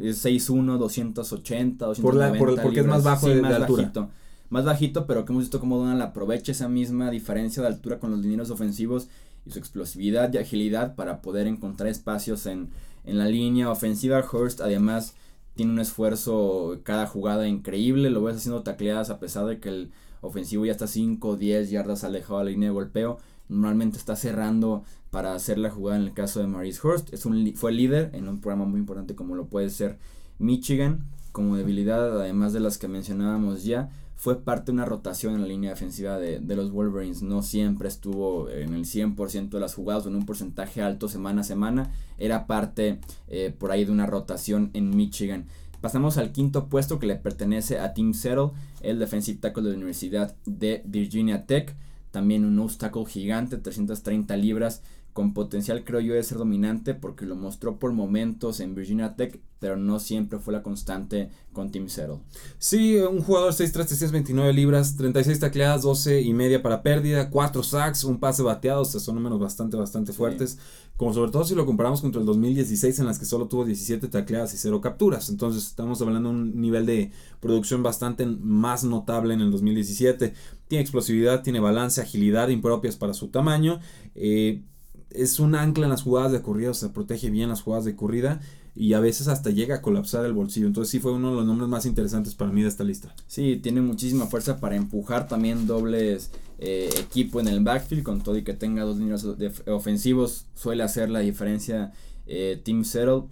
Es 0.01 0.25
6'1, 0.25 0.79
280, 0.79 1.87
290 1.87 2.39
por 2.39 2.55
por, 2.55 2.63
Porque 2.63 2.81
es 2.81 2.87
más 2.87 3.03
bajo 3.03 3.29
de, 3.29 3.43
más 3.43 3.55
altura. 3.55 3.83
Bajito. 3.83 4.11
Más 4.49 4.65
bajito, 4.65 5.07
pero 5.07 5.25
que 5.25 5.33
hemos 5.33 5.45
visto 5.45 5.59
cómo 5.59 5.79
Donald 5.79 6.03
aprovecha 6.03 6.53
esa 6.53 6.69
misma 6.69 7.11
diferencia 7.11 7.63
de 7.63 7.69
altura 7.69 7.99
con 7.99 8.13
los 8.13 8.23
dineros 8.23 8.51
ofensivos 8.51 9.09
y 9.45 9.51
su 9.51 9.59
explosividad 9.59 10.33
y 10.33 10.39
agilidad 10.39 10.95
para 10.95 11.21
poder 11.21 11.47
encontrar 11.47 11.89
espacios 11.89 12.47
en, 12.47 12.69
en 13.05 13.19
la 13.19 13.27
línea 13.27 13.71
ofensiva. 13.71 14.25
Hurst 14.31 14.61
además 14.61 15.15
tiene 15.57 15.73
un 15.73 15.81
esfuerzo 15.81 16.81
cada 16.85 17.07
jugada 17.07 17.49
increíble, 17.49 18.11
lo 18.11 18.23
ves 18.23 18.37
haciendo 18.37 18.63
tacleadas 18.63 19.11
a 19.11 19.19
pesar 19.19 19.47
de 19.47 19.59
que 19.59 19.71
el 19.71 19.91
ofensivo 20.21 20.67
ya 20.67 20.73
está 20.73 20.87
5 20.87 21.29
o 21.29 21.37
10 21.37 21.71
yardas 21.71 22.05
alejado 22.05 22.39
de 22.41 22.45
la 22.45 22.51
línea 22.51 22.69
de 22.69 22.75
golpeo. 22.75 23.19
Normalmente 23.49 23.99
está 23.99 24.17
cerrando 24.17 24.85
para 25.11 25.35
hacer 25.35 25.59
la 25.59 25.71
jugada 25.71 25.99
en 25.99 26.05
el 26.05 26.13
caso 26.13 26.41
de 26.41 26.47
Maurice 26.47 26.87
Hurst. 26.87 27.13
Es 27.13 27.27
un, 27.27 27.53
fue 27.55 27.73
líder 27.73 28.11
en 28.15 28.29
un 28.29 28.41
programa 28.41 28.65
muy 28.65 28.81
importante 28.81 29.15
como 29.15 29.35
lo 29.35 29.47
puede 29.47 29.71
ser 29.71 29.99
Michigan. 30.39 31.05
Como 31.33 31.57
debilidad, 31.57 32.21
además 32.21 32.53
de 32.53 32.61
las 32.61 32.79
que 32.79 32.89
mencionábamos 32.89 33.65
ya, 33.65 33.91
fue 34.17 34.43
parte 34.43 34.67
de 34.67 34.73
una 34.73 34.87
rotación 34.87 35.35
en 35.35 35.43
la 35.43 35.47
línea 35.47 35.71
defensiva 35.71 36.19
de, 36.19 36.41
los 36.57 36.73
Wolverines. 36.73 37.23
No 37.23 37.43
siempre 37.43 37.89
estuvo 37.89 38.49
en 38.49 38.73
el 38.73 38.87
100% 38.87 39.51
de 39.51 39.61
las 39.61 39.75
jugadas 39.75 40.07
o 40.07 40.09
en 40.09 40.17
un 40.17 40.25
porcentaje 40.25 40.81
alto 40.81 41.09
semana 41.09 41.43
a 41.43 41.45
semana. 41.45 41.93
Era 42.17 42.47
parte 42.47 42.99
eh, 43.29 43.55
por 43.57 43.71
ahí 43.71 43.85
de 43.85 43.93
una 43.93 44.07
rotación 44.07 44.71
en 44.73 44.97
Michigan. 44.97 45.45
Pasamos 45.83 46.17
al 46.17 46.33
quinto 46.33 46.69
puesto 46.69 46.99
que 46.99 47.07
le 47.07 47.17
pertenece 47.17 47.79
a 47.79 47.93
Tim 47.93 48.15
Settle, 48.15 48.51
el 48.81 48.99
defensive 48.99 49.39
tackle 49.39 49.63
de 49.65 49.71
la 49.71 49.77
Universidad 49.77 50.35
de 50.47 50.83
Virginia 50.87 51.47
Tech. 51.47 51.77
También 52.17 52.47
un 52.47 52.59
obstáculo 52.61 53.05
gigante, 53.05 53.59
330 53.59 54.39
libras 54.39 54.83
con 55.17 55.33
potencial 55.33 55.83
creo 55.83 56.01
yo 56.01 56.13
de 56.13 56.23
ser 56.23 56.37
dominante 56.37 56.93
porque 56.93 57.25
lo 57.25 57.37
mostró 57.37 57.79
por 57.79 57.91
momentos 57.91 58.61
en 58.61 58.75
Virginia 58.75 59.17
Tech, 59.17 59.41
pero 59.59 59.79
no 59.79 59.99
siempre 59.99 60.39
fue 60.39 60.53
la 60.53 60.63
constante 60.63 61.31
con 61.55 61.71
Team 61.71 61.89
Settle. 61.89 62.19
Sí, 62.59 62.99
un 62.99 63.23
jugador 63.23 63.55
6'3", 63.55 64.11
29 64.11 64.53
libras, 64.53 64.95
36 64.99 65.41
tacleadas, 65.41 65.81
12 65.81 66.21
y 66.21 66.35
media 66.35 66.63
para 66.63 66.83
pérdida, 66.83 67.31
4 67.31 67.63
sacks, 67.63 68.05
un 68.05 68.21
pase 68.21 68.43
bateado, 68.43 68.83
o 68.83 68.85
sea, 68.85 69.01
son 69.01 69.15
números 69.15 69.41
bastante, 69.41 69.79
bastante 69.79 70.13
fuertes. 70.13 70.59
Como 70.99 71.15
sobre 71.15 71.31
todo 71.31 71.45
si 71.45 71.55
lo 71.55 71.65
comparamos 71.65 72.03
contra 72.03 72.21
el 72.21 72.27
2016 72.27 72.99
en 72.99 73.07
las 73.07 73.19
que 73.19 73.25
solo 73.25 73.49
tuvo 73.49 73.65
17 73.65 74.09
tacleadas 74.09 74.53
y 74.53 74.59
0 74.59 74.83
capturas. 74.83 75.31
Entonces 75.31 75.67
estamos 75.67 76.03
hablando 76.03 76.29
de 76.29 76.35
un 76.35 76.61
nivel 76.61 76.85
de 76.85 77.11
producción 77.41 77.83
bastante 77.83 78.27
más 78.27 78.85
notable 78.85 79.33
en 79.33 79.41
el 79.41 79.51
2017. 79.51 80.35
Tiene 80.69 80.83
explosividad, 80.83 81.43
tiene 81.43 81.61
balance, 81.61 82.03
agilidad 82.03 82.49
impropias 82.49 82.97
para 82.97 83.15
su 83.15 83.29
tamaño. 83.29 83.81
Eh, 84.15 84.63
es 85.11 85.39
un 85.41 85.55
ancla 85.55 85.85
en 85.85 85.91
las 85.91 86.03
jugadas 86.03 86.33
de 86.33 86.43
corrida, 86.43 86.71
o 86.71 86.75
sea, 86.75 86.93
protege 86.93 87.31
bien 87.31 87.49
las 87.49 87.63
jugadas 87.63 87.85
de 87.85 87.97
corrida 87.97 88.41
y 88.75 88.93
a 88.93 89.01
veces 89.01 89.29
hasta 89.29 89.51
llega 89.51 89.77
a 89.77 89.83
colapsar 89.83 90.25
el 90.27 90.35
bolsillo. 90.35 90.67
Entonces 90.67 90.91
sí 90.91 91.01
fue 91.01 91.13
uno 91.13 91.31
de 91.31 91.37
los 91.37 91.47
nombres 91.47 91.69
más 91.69 91.87
interesantes 91.87 92.35
para 92.35 92.53
mí 92.53 92.63
de 92.63 92.69
esta 92.69 92.85
lista. 92.85 93.15
Sí, 93.27 93.59
tiene 93.63 93.81
muchísima 93.81 94.27
fuerza 94.27 94.61
para 94.61 94.77
empujar 94.77 95.29
también 95.29 95.67
dobles 95.67 96.31
eh, 96.59 96.91
equipo 96.99 97.41
en 97.41 97.49
el 97.49 97.61
backfield, 97.61 98.03
con 98.03 98.21
todo 98.21 98.37
y 98.37 98.45
que 98.45 98.55
tenga 98.55 98.85
dos 98.85 98.99
líneas 98.99 99.27
ofensivos, 99.67 100.47
suele 100.55 100.83
hacer 100.83 101.09
la 101.09 101.21
diferencia 101.21 101.93
eh, 102.27 102.61
Team 102.63 102.85
Settle. 102.85 103.25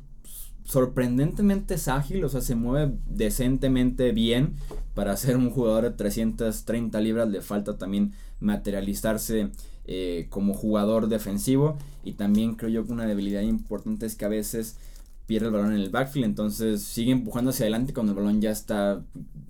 Sorprendentemente 0.64 1.74
es 1.74 1.88
ágil, 1.88 2.24
o 2.24 2.28
sea, 2.28 2.40
se 2.40 2.54
mueve 2.54 2.94
decentemente 3.06 4.12
bien 4.12 4.54
para 4.94 5.16
ser 5.16 5.36
un 5.36 5.50
jugador 5.50 5.84
de 5.84 5.90
330 5.90 7.00
libras. 7.00 7.28
Le 7.28 7.42
falta 7.42 7.76
también 7.76 8.12
materializarse 8.40 9.50
eh, 9.86 10.26
como 10.30 10.54
jugador 10.54 11.08
defensivo. 11.08 11.76
Y 12.02 12.12
también 12.14 12.54
creo 12.54 12.70
yo 12.70 12.86
que 12.86 12.92
una 12.92 13.06
debilidad 13.06 13.42
importante 13.42 14.06
es 14.06 14.16
que 14.16 14.24
a 14.24 14.28
veces 14.28 14.76
pierde 15.26 15.46
el 15.46 15.52
balón 15.52 15.72
en 15.72 15.80
el 15.80 15.90
backfield, 15.90 16.26
entonces 16.26 16.82
sigue 16.82 17.12
empujando 17.12 17.50
hacia 17.50 17.64
adelante 17.64 17.94
cuando 17.94 18.12
el 18.12 18.18
balón 18.18 18.40
ya 18.40 18.50
está 18.50 19.02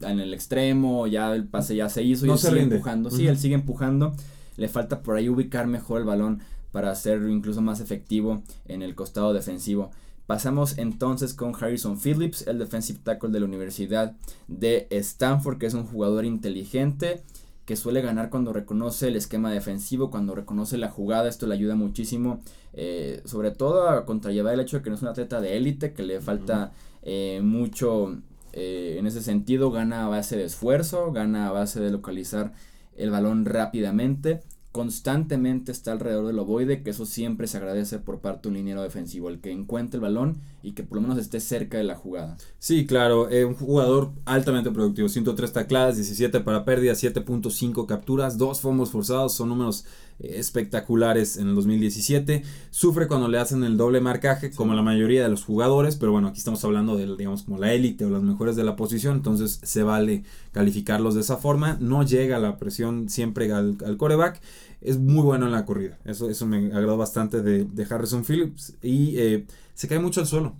en 0.02 0.21
el 0.21 0.33
extremo, 0.33 1.06
ya 1.06 1.35
el 1.35 1.47
pase 1.47 1.75
ya 1.75 1.88
se 1.88 2.02
hizo 2.02 2.26
y 2.26 2.38
sigue 2.38 2.62
empujando. 2.62 3.11
Sí, 3.11 3.26
él 3.26 3.38
sigue 3.38 3.54
empujando. 3.54 4.14
Le 4.56 4.68
falta 4.68 5.02
por 5.02 5.16
ahí 5.16 5.28
ubicar 5.28 5.66
mejor 5.66 6.00
el 6.00 6.06
balón 6.06 6.40
para 6.71 6.94
ser 6.94 7.23
incluso 7.28 7.61
más 7.61 7.80
efectivo 7.80 8.42
en 8.66 8.83
el 8.83 8.94
costado 8.94 9.33
defensivo. 9.33 9.90
Pasamos 10.26 10.78
entonces 10.78 11.34
con 11.34 11.54
Harrison 11.54 11.98
Phillips, 11.98 12.46
el 12.46 12.58
defensive 12.58 13.00
tackle 13.02 13.30
de 13.30 13.40
la 13.40 13.46
Universidad 13.46 14.16
de 14.48 14.86
Stanford, 14.90 15.58
que 15.58 15.66
es 15.66 15.74
un 15.74 15.84
jugador 15.84 16.24
inteligente 16.24 17.22
que 17.66 17.76
suele 17.76 18.02
ganar 18.02 18.30
cuando 18.30 18.52
reconoce 18.52 19.08
el 19.08 19.16
esquema 19.16 19.50
defensivo, 19.50 20.10
cuando 20.10 20.34
reconoce 20.34 20.76
la 20.76 20.90
jugada, 20.90 21.28
esto 21.28 21.46
le 21.46 21.54
ayuda 21.54 21.74
muchísimo, 21.74 22.40
eh, 22.74 23.22
sobre 23.24 23.50
todo 23.50 23.88
a 23.88 24.04
contrallevar 24.04 24.54
el 24.54 24.60
hecho 24.60 24.78
de 24.78 24.82
que 24.82 24.90
no 24.90 24.96
es 24.96 25.02
un 25.02 25.08
atleta 25.08 25.40
de 25.40 25.56
élite, 25.56 25.92
que 25.94 26.02
le 26.02 26.20
falta 26.20 26.72
eh, 27.02 27.40
mucho 27.42 28.18
eh, 28.52 28.96
en 28.98 29.06
ese 29.06 29.22
sentido, 29.22 29.70
gana 29.70 30.06
a 30.06 30.08
base 30.08 30.36
de 30.36 30.44
esfuerzo, 30.44 31.12
gana 31.12 31.48
a 31.48 31.52
base 31.52 31.80
de 31.80 31.90
localizar 31.90 32.52
el 32.96 33.10
balón 33.10 33.46
rápidamente, 33.46 34.42
constantemente 34.74 35.70
está 35.70 35.92
alrededor 35.92 36.26
del 36.26 36.36
ovoide, 36.40 36.82
que 36.82 36.90
eso 36.90 37.06
siempre 37.06 37.46
se 37.46 37.58
agradece 37.58 38.00
por 38.00 38.18
parte 38.18 38.42
de 38.42 38.48
un 38.48 38.54
liniero 38.54 38.82
defensivo, 38.82 39.28
el 39.28 39.40
que 39.40 39.52
encuentre 39.52 39.98
el 39.98 40.02
balón 40.02 40.40
y 40.64 40.72
que 40.72 40.82
por 40.82 40.96
lo 40.96 41.02
menos 41.02 41.16
esté 41.16 41.38
cerca 41.38 41.78
de 41.78 41.84
la 41.84 41.94
jugada. 41.94 42.36
Sí, 42.58 42.84
claro, 42.84 43.30
eh, 43.30 43.44
un 43.44 43.54
jugador 43.54 44.10
altamente 44.24 44.72
productivo, 44.72 45.08
103 45.08 45.52
tacladas, 45.52 45.94
17 45.94 46.40
para 46.40 46.64
pérdida, 46.64 46.94
7.5 46.94 47.86
capturas, 47.86 48.36
2 48.36 48.60
fomos 48.60 48.90
forzados, 48.90 49.34
son 49.34 49.50
números 49.50 49.84
espectaculares 50.18 51.37
en 51.37 51.49
el 51.49 51.54
2017. 51.54 52.42
Sufre 52.71 53.09
cuando 53.09 53.28
le 53.28 53.38
hacen 53.38 53.64
el 53.64 53.76
doble 53.76 54.00
marcaje, 54.00 54.50
como 54.50 54.75
la 54.75 54.83
mayoría 54.83 55.23
de 55.23 55.28
los 55.28 55.44
jugadores, 55.44 55.97
pero 55.97 56.12
bueno, 56.12 56.28
aquí 56.28 56.38
estamos 56.38 56.64
hablando 56.64 56.97
de, 56.97 57.16
digamos, 57.16 57.42
como 57.42 57.59
la 57.59 57.73
élite 57.73 58.04
o 58.04 58.11
las 58.11 58.23
mejores 58.23 58.56
de 58.56 58.64
la 58.64 58.76
posición, 58.76 59.16
entonces 59.16 59.61
se 59.62 59.83
vale 59.83 60.25
calificarlos 60.52 61.14
de 61.14 61.23
esa 61.23 61.37
forma. 61.37 61.76
No 61.80 62.02
llega 62.02 62.38
la 62.38 62.59
presión 62.59 63.09
siempre 63.09 63.52
al, 63.52 63.76
al 63.85 63.97
coreback 63.97 64.40
es 64.85 64.99
muy 64.99 65.23
bueno 65.23 65.47
en 65.47 65.52
la 65.52 65.64
corrida. 65.64 65.99
Eso, 66.04 66.28
eso 66.28 66.47
me 66.47 66.59
agradó 66.66 66.97
bastante 66.97 67.42
de, 67.42 67.87
Harrison 67.88 68.25
Phillips. 68.25 68.75
Y 68.83 69.16
eh, 69.16 69.47
se 69.75 69.88
cae 69.88 69.99
mucho 69.99 70.21
al 70.21 70.26
suelo. 70.26 70.54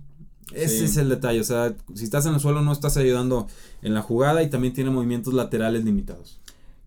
Ese 0.51 0.85
es 0.85 0.97
el 0.97 1.09
detalle. 1.09 1.39
O 1.39 1.43
sea, 1.43 1.75
si 1.93 2.03
estás 2.03 2.25
en 2.25 2.33
el 2.33 2.39
suelo 2.39 2.61
no 2.61 2.71
estás 2.71 2.97
ayudando 2.97 3.47
en 3.81 3.93
la 3.93 4.01
jugada 4.01 4.43
y 4.43 4.49
también 4.49 4.73
tiene 4.73 4.89
movimientos 4.89 5.33
laterales 5.33 5.85
limitados. 5.85 6.39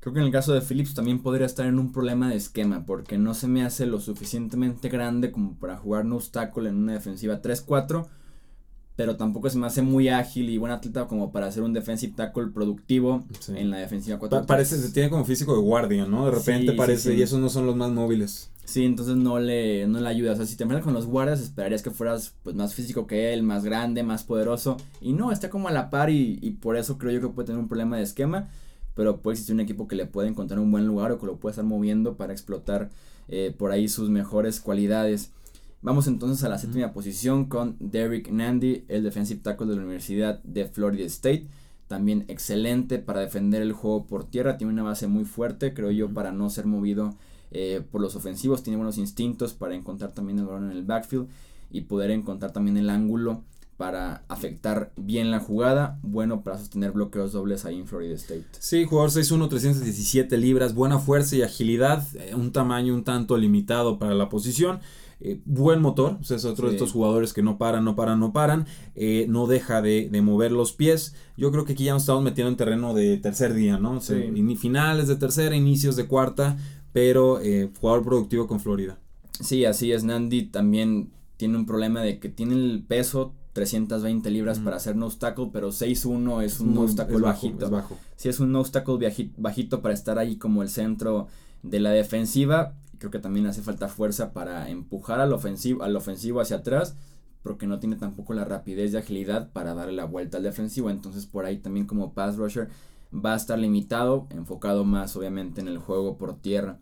Creo 0.09 0.15
que 0.15 0.21
en 0.21 0.27
el 0.27 0.33
caso 0.33 0.55
de 0.55 0.63
Phillips 0.63 0.95
también 0.95 1.19
podría 1.19 1.45
estar 1.45 1.67
en 1.67 1.79
un 1.79 1.93
problema 1.93 2.31
de 2.31 2.37
esquema 2.37 2.87
porque 2.87 3.19
no 3.19 3.35
se 3.35 3.47
me 3.47 3.63
hace 3.63 3.85
lo 3.85 4.01
suficientemente 4.01 4.89
grande 4.89 5.31
como 5.31 5.59
para 5.59 5.77
jugar 5.77 6.07
no 6.07 6.17
obstáculo 6.17 6.67
en 6.71 6.77
una 6.77 6.95
defensiva 6.95 7.43
3-4 7.43 8.07
pero 8.97 9.19
tampoco 9.19 9.51
se 9.51 9.59
me 9.59 9.67
hace 9.67 9.83
muy 9.83 10.09
ágil 10.09 10.49
y 10.49 10.57
buen 10.57 10.73
atleta 10.73 11.07
como 11.07 11.31
para 11.31 11.49
hacer 11.49 11.63
un 11.63 11.75
defensive 11.75 12.15
tackle 12.17 12.47
productivo 12.47 13.27
en 13.55 13.69
la 13.71 13.77
defensiva 13.77 14.19
4 14.19 14.47
Parece, 14.47 14.79
se 14.79 14.91
tiene 14.91 15.11
como 15.11 15.27
físico 15.27 15.55
de 15.55 15.61
guardia, 15.61 16.07
¿no? 16.07 16.25
De 16.25 16.31
repente 16.31 16.73
parece, 16.73 17.15
y 17.15 17.21
esos 17.21 17.39
no 17.39 17.51
son 17.51 17.67
los 17.67 17.77
más 17.77 17.91
móviles. 17.91 18.51
Sí, 18.65 18.87
entonces 18.87 19.17
no 19.17 19.39
le, 19.39 19.87
no 19.87 20.01
le 20.01 20.09
ayuda. 20.09 20.33
O 20.33 20.37
sea, 20.37 20.47
si 20.47 20.57
te 20.57 20.65
enfrentas 20.65 20.85
con 20.85 20.95
los 20.95 21.07
guardias, 21.07 21.41
esperarías 21.41 21.83
que 21.83 21.91
fueras 21.91 22.35
pues 22.43 22.57
más 22.57 22.75
físico 22.75 23.07
que 23.07 23.35
él, 23.35 23.43
más 23.43 23.63
grande, 23.63 24.03
más 24.03 24.25
poderoso. 24.25 24.79
Y 25.03 25.13
no, 25.13 25.33
está 25.33 25.49
como 25.51 25.69
a 25.69 25.73
la 25.73 25.91
par 25.91 26.11
y, 26.11 26.39
y 26.43 26.53
por 26.53 26.77
eso 26.77 26.99
creo 26.99 27.13
yo 27.13 27.21
que 27.21 27.29
puede 27.29 27.47
tener 27.47 27.61
un 27.61 27.69
problema 27.69 27.99
de 27.99 28.03
esquema. 28.03 28.49
Pero 28.99 29.21
puede 29.21 29.35
existir 29.35 29.55
un 29.55 29.61
equipo 29.61 29.87
que 29.87 29.95
le 29.95 30.07
puede 30.07 30.27
encontrar 30.27 30.59
un 30.59 30.73
buen 30.73 30.85
lugar 30.85 31.13
o 31.13 31.21
que 31.21 31.27
lo 31.27 31.37
puede 31.37 31.53
estar 31.53 31.65
moviendo 31.65 32.17
para 32.17 32.33
explotar 32.33 32.91
eh, 33.29 33.55
por 33.57 33.71
ahí 33.71 33.87
sus 33.87 34.11
mejores 34.11 34.61
cualidades. 34.61 35.31
Vamos 35.83 36.09
entonces 36.09 36.43
a 36.43 36.49
la 36.49 36.59
séptima 36.59 36.93
posición 36.93 37.45
con 37.45 37.77
Derek 37.79 38.29
Nandy, 38.33 38.87
el 38.89 39.05
defensive 39.05 39.39
tackle 39.41 39.69
de 39.69 39.77
la 39.77 39.83
Universidad 39.83 40.43
de 40.43 40.67
Florida 40.67 41.07
State. 41.07 41.47
También 41.87 42.25
excelente 42.27 42.99
para 42.99 43.21
defender 43.21 43.63
el 43.63 43.73
juego 43.73 44.05
por 44.05 44.25
tierra, 44.25 44.59
tiene 44.59 44.73
una 44.73 44.83
base 44.83 45.07
muy 45.07 45.25
fuerte, 45.25 45.75
creo 45.75 45.93
yo, 45.93 46.13
para 46.13 46.33
no 46.33 46.51
ser 46.51 46.67
movido 46.67 47.15
eh, 47.53 47.81
por 47.93 48.01
los 48.01 48.17
ofensivos. 48.17 48.65
Tiene 48.65 48.79
buenos 48.79 48.99
instintos 48.99 49.55
para 49.55 49.77
encontrar 49.77 50.11
también 50.11 50.41
el 50.41 50.47
balón 50.47 50.73
en 50.73 50.77
el 50.77 50.83
backfield 50.83 51.29
y 51.71 51.83
poder 51.83 52.11
encontrar 52.11 52.51
también 52.51 52.77
el 52.77 52.91
ángulo 52.91 53.45
para 53.79 54.25
afectar 54.29 54.93
bien 54.97 55.31
la 55.31 55.41
jugada, 55.41 55.99
bueno 56.03 56.43
para 56.43 56.59
sostener 56.59 56.93
bloqueos 56.93 57.33
dobles 57.33 57.65
ahí 57.65 57.79
en 57.79 57.87
Florida 57.87 58.15
State. 58.17 58.45
Sí, 58.59 58.85
jugador 58.85 59.11
6'1, 59.11 59.49
317 59.49 60.37
libras, 60.37 60.75
buena 60.75 60.99
fuerza 60.99 61.37
y 61.37 61.43
agilidad, 61.43 62.07
eh, 62.17 62.35
un 62.35 62.53
tamaño 62.53 62.93
un 62.93 63.05
tanto 63.05 63.39
limitado 63.39 63.99
para 63.99 64.13
la 64.15 64.29
posición. 64.29 64.81
Eh, 65.21 65.41
buen 65.45 65.81
motor, 65.81 66.17
o 66.21 66.25
sea, 66.25 66.37
es 66.37 66.45
otro 66.45 66.69
de 66.69 66.75
estos 66.75 66.93
jugadores 66.93 67.33
que 67.33 67.43
no 67.43 67.59
paran, 67.59 67.85
no 67.85 67.97
paran, 67.97 68.21
no 68.21 68.33
paran, 68.33 68.67
eh, 68.95 69.27
no 69.29 69.49
deja 69.49 69.83
de, 69.83 70.09
mover 70.23 70.53
los 70.53 70.73
pies. 70.73 71.17
Yo 71.37 71.51
creo 71.51 71.65
que 71.65 71.73
aquí 71.73 71.85
ya 71.85 71.93
nos 71.93 72.03
estamos 72.03 72.23
metiendo 72.23 72.51
en 72.51 72.57
terreno 72.57 72.95
de 72.95 73.17
tercer 73.17 73.55
día, 73.55 73.79
¿no? 73.79 74.01
finales 74.01 75.09
de 75.09 75.17
tercera, 75.17 75.57
inicios 75.57 75.97
de 75.97 76.07
cuarta, 76.07 76.57
pero 76.93 77.41
eh, 77.41 77.71
jugador 77.81 78.05
productivo 78.05 78.47
con 78.47 78.61
Florida. 78.61 78.99
Sí, 79.41 79.65
así 79.65 79.93
es. 79.93 80.05
Nandi 80.05 80.43
también 80.43 81.11
tiene 81.37 81.57
un 81.57 81.67
problema 81.67 82.03
de 82.03 82.21
que 82.21 82.29
tiene 82.29 82.55
el 82.55 82.85
peso 82.87 83.35
320 83.53 84.31
libras 84.31 84.59
para 84.59 84.77
hacer 84.77 84.97
no 84.97 85.11
tackle, 85.11 85.51
pero 85.53 85.69
6'1 85.69 86.43
es 86.43 86.61
un 86.61 86.75
no 86.75 86.87
tackle 86.95 87.19
bajito. 87.19 87.65
Es 87.67 87.71
bajo. 87.71 87.97
Sí, 88.17 88.29
es 88.29 88.41
un 88.41 88.53
no 88.53 88.63
tackle 88.65 89.33
bajito 89.37 89.83
para 89.83 89.95
estar 89.95 90.19
ahí 90.19 90.37
como 90.37 90.63
el 90.63 90.69
centro 90.69 91.29
de 91.63 91.81
la 91.81 91.91
defensiva 91.91 92.75
creo 92.99 93.11
que 93.11 93.19
también 93.19 93.47
hace 93.47 93.63
falta 93.63 93.89
fuerza 93.89 94.33
para 94.33 94.69
empujar 94.69 95.21
al 95.21 95.33
ofensivo, 95.33 95.83
al 95.83 95.97
ofensivo 95.97 96.41
hacia 96.41 96.59
atrás, 96.59 96.97
porque 97.43 97.67
no 97.67 97.79
tiene 97.79 97.97
tampoco 97.97 98.35
la 98.35 98.45
rapidez 98.45 98.93
y 98.93 98.97
agilidad 98.97 99.51
para 99.53 99.75
darle 99.75 99.95
la 99.95 100.05
vuelta 100.05 100.37
al 100.37 100.43
defensivo. 100.43 100.91
Entonces 100.91 101.27
por 101.27 101.45
ahí 101.45 101.59
también 101.59 101.87
como 101.87 102.13
pass 102.13 102.37
rusher 102.37 102.69
va 103.13 103.33
a 103.33 103.37
estar 103.37 103.59
limitado, 103.59 104.27
enfocado 104.31 104.85
más 104.85 105.17
obviamente 105.17 105.61
en 105.61 105.69
el 105.69 105.79
juego 105.79 106.19
por 106.19 106.37
tierra. 106.37 106.79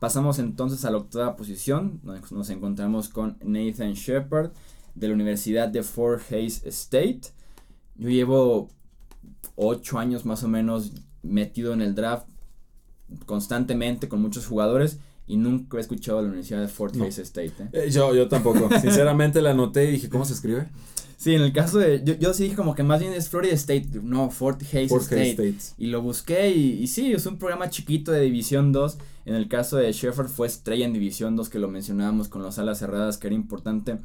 Pasamos 0.00 0.40
entonces 0.40 0.84
a 0.84 0.90
la 0.90 0.96
octava 0.96 1.36
posición, 1.36 2.00
nos, 2.02 2.32
nos 2.32 2.50
encontramos 2.50 3.08
con 3.08 3.36
Nathan 3.44 3.92
Shepard 3.92 4.50
de 4.94 5.08
la 5.08 5.14
Universidad 5.14 5.68
de 5.68 5.82
Fort 5.82 6.22
Hays 6.30 6.64
State. 6.66 7.22
Yo 7.96 8.08
llevo 8.08 8.70
8 9.56 9.98
años 9.98 10.24
más 10.24 10.42
o 10.42 10.48
menos 10.48 10.92
metido 11.22 11.72
en 11.72 11.80
el 11.80 11.94
draft 11.94 12.26
constantemente 13.26 14.08
con 14.08 14.20
muchos 14.20 14.46
jugadores 14.46 14.98
y 15.26 15.36
nunca 15.36 15.78
he 15.78 15.80
escuchado 15.80 16.18
a 16.18 16.22
la 16.22 16.28
Universidad 16.28 16.60
de 16.60 16.68
Fort 16.68 16.96
Hays 17.00 17.18
State. 17.18 17.52
¿eh? 17.58 17.68
Eh, 17.72 17.90
yo, 17.90 18.14
yo 18.14 18.28
tampoco. 18.28 18.68
Sinceramente 18.80 19.40
la 19.40 19.50
anoté 19.50 19.84
y 19.88 19.92
dije, 19.92 20.08
¿cómo 20.08 20.24
se 20.24 20.34
escribe? 20.34 20.68
Sí, 21.16 21.34
en 21.34 21.42
el 21.42 21.52
caso 21.52 21.78
de. 21.78 22.02
Yo, 22.04 22.14
yo 22.14 22.34
sí 22.34 22.44
dije 22.44 22.56
como 22.56 22.74
que 22.74 22.82
más 22.82 23.00
bien 23.00 23.12
es 23.12 23.28
Florida 23.28 23.54
State, 23.54 23.88
no, 24.02 24.30
Fort 24.30 24.60
Hays 24.72 24.90
State. 24.90 25.54
Y 25.78 25.86
lo 25.86 26.02
busqué 26.02 26.50
y, 26.50 26.82
y, 26.82 26.88
sí, 26.88 27.12
es 27.12 27.26
un 27.26 27.38
programa 27.38 27.70
chiquito 27.70 28.10
de 28.10 28.22
División 28.22 28.72
2. 28.72 28.98
En 29.24 29.36
el 29.36 29.46
caso 29.46 29.76
de 29.76 29.92
Shepard 29.92 30.28
fue 30.28 30.48
estrella 30.48 30.84
en 30.84 30.92
División 30.92 31.36
2, 31.36 31.48
que 31.48 31.60
lo 31.60 31.68
mencionábamos 31.68 32.28
con 32.28 32.42
las 32.42 32.58
alas 32.58 32.80
cerradas, 32.80 33.18
que 33.18 33.28
era 33.28 33.36
importante. 33.36 33.98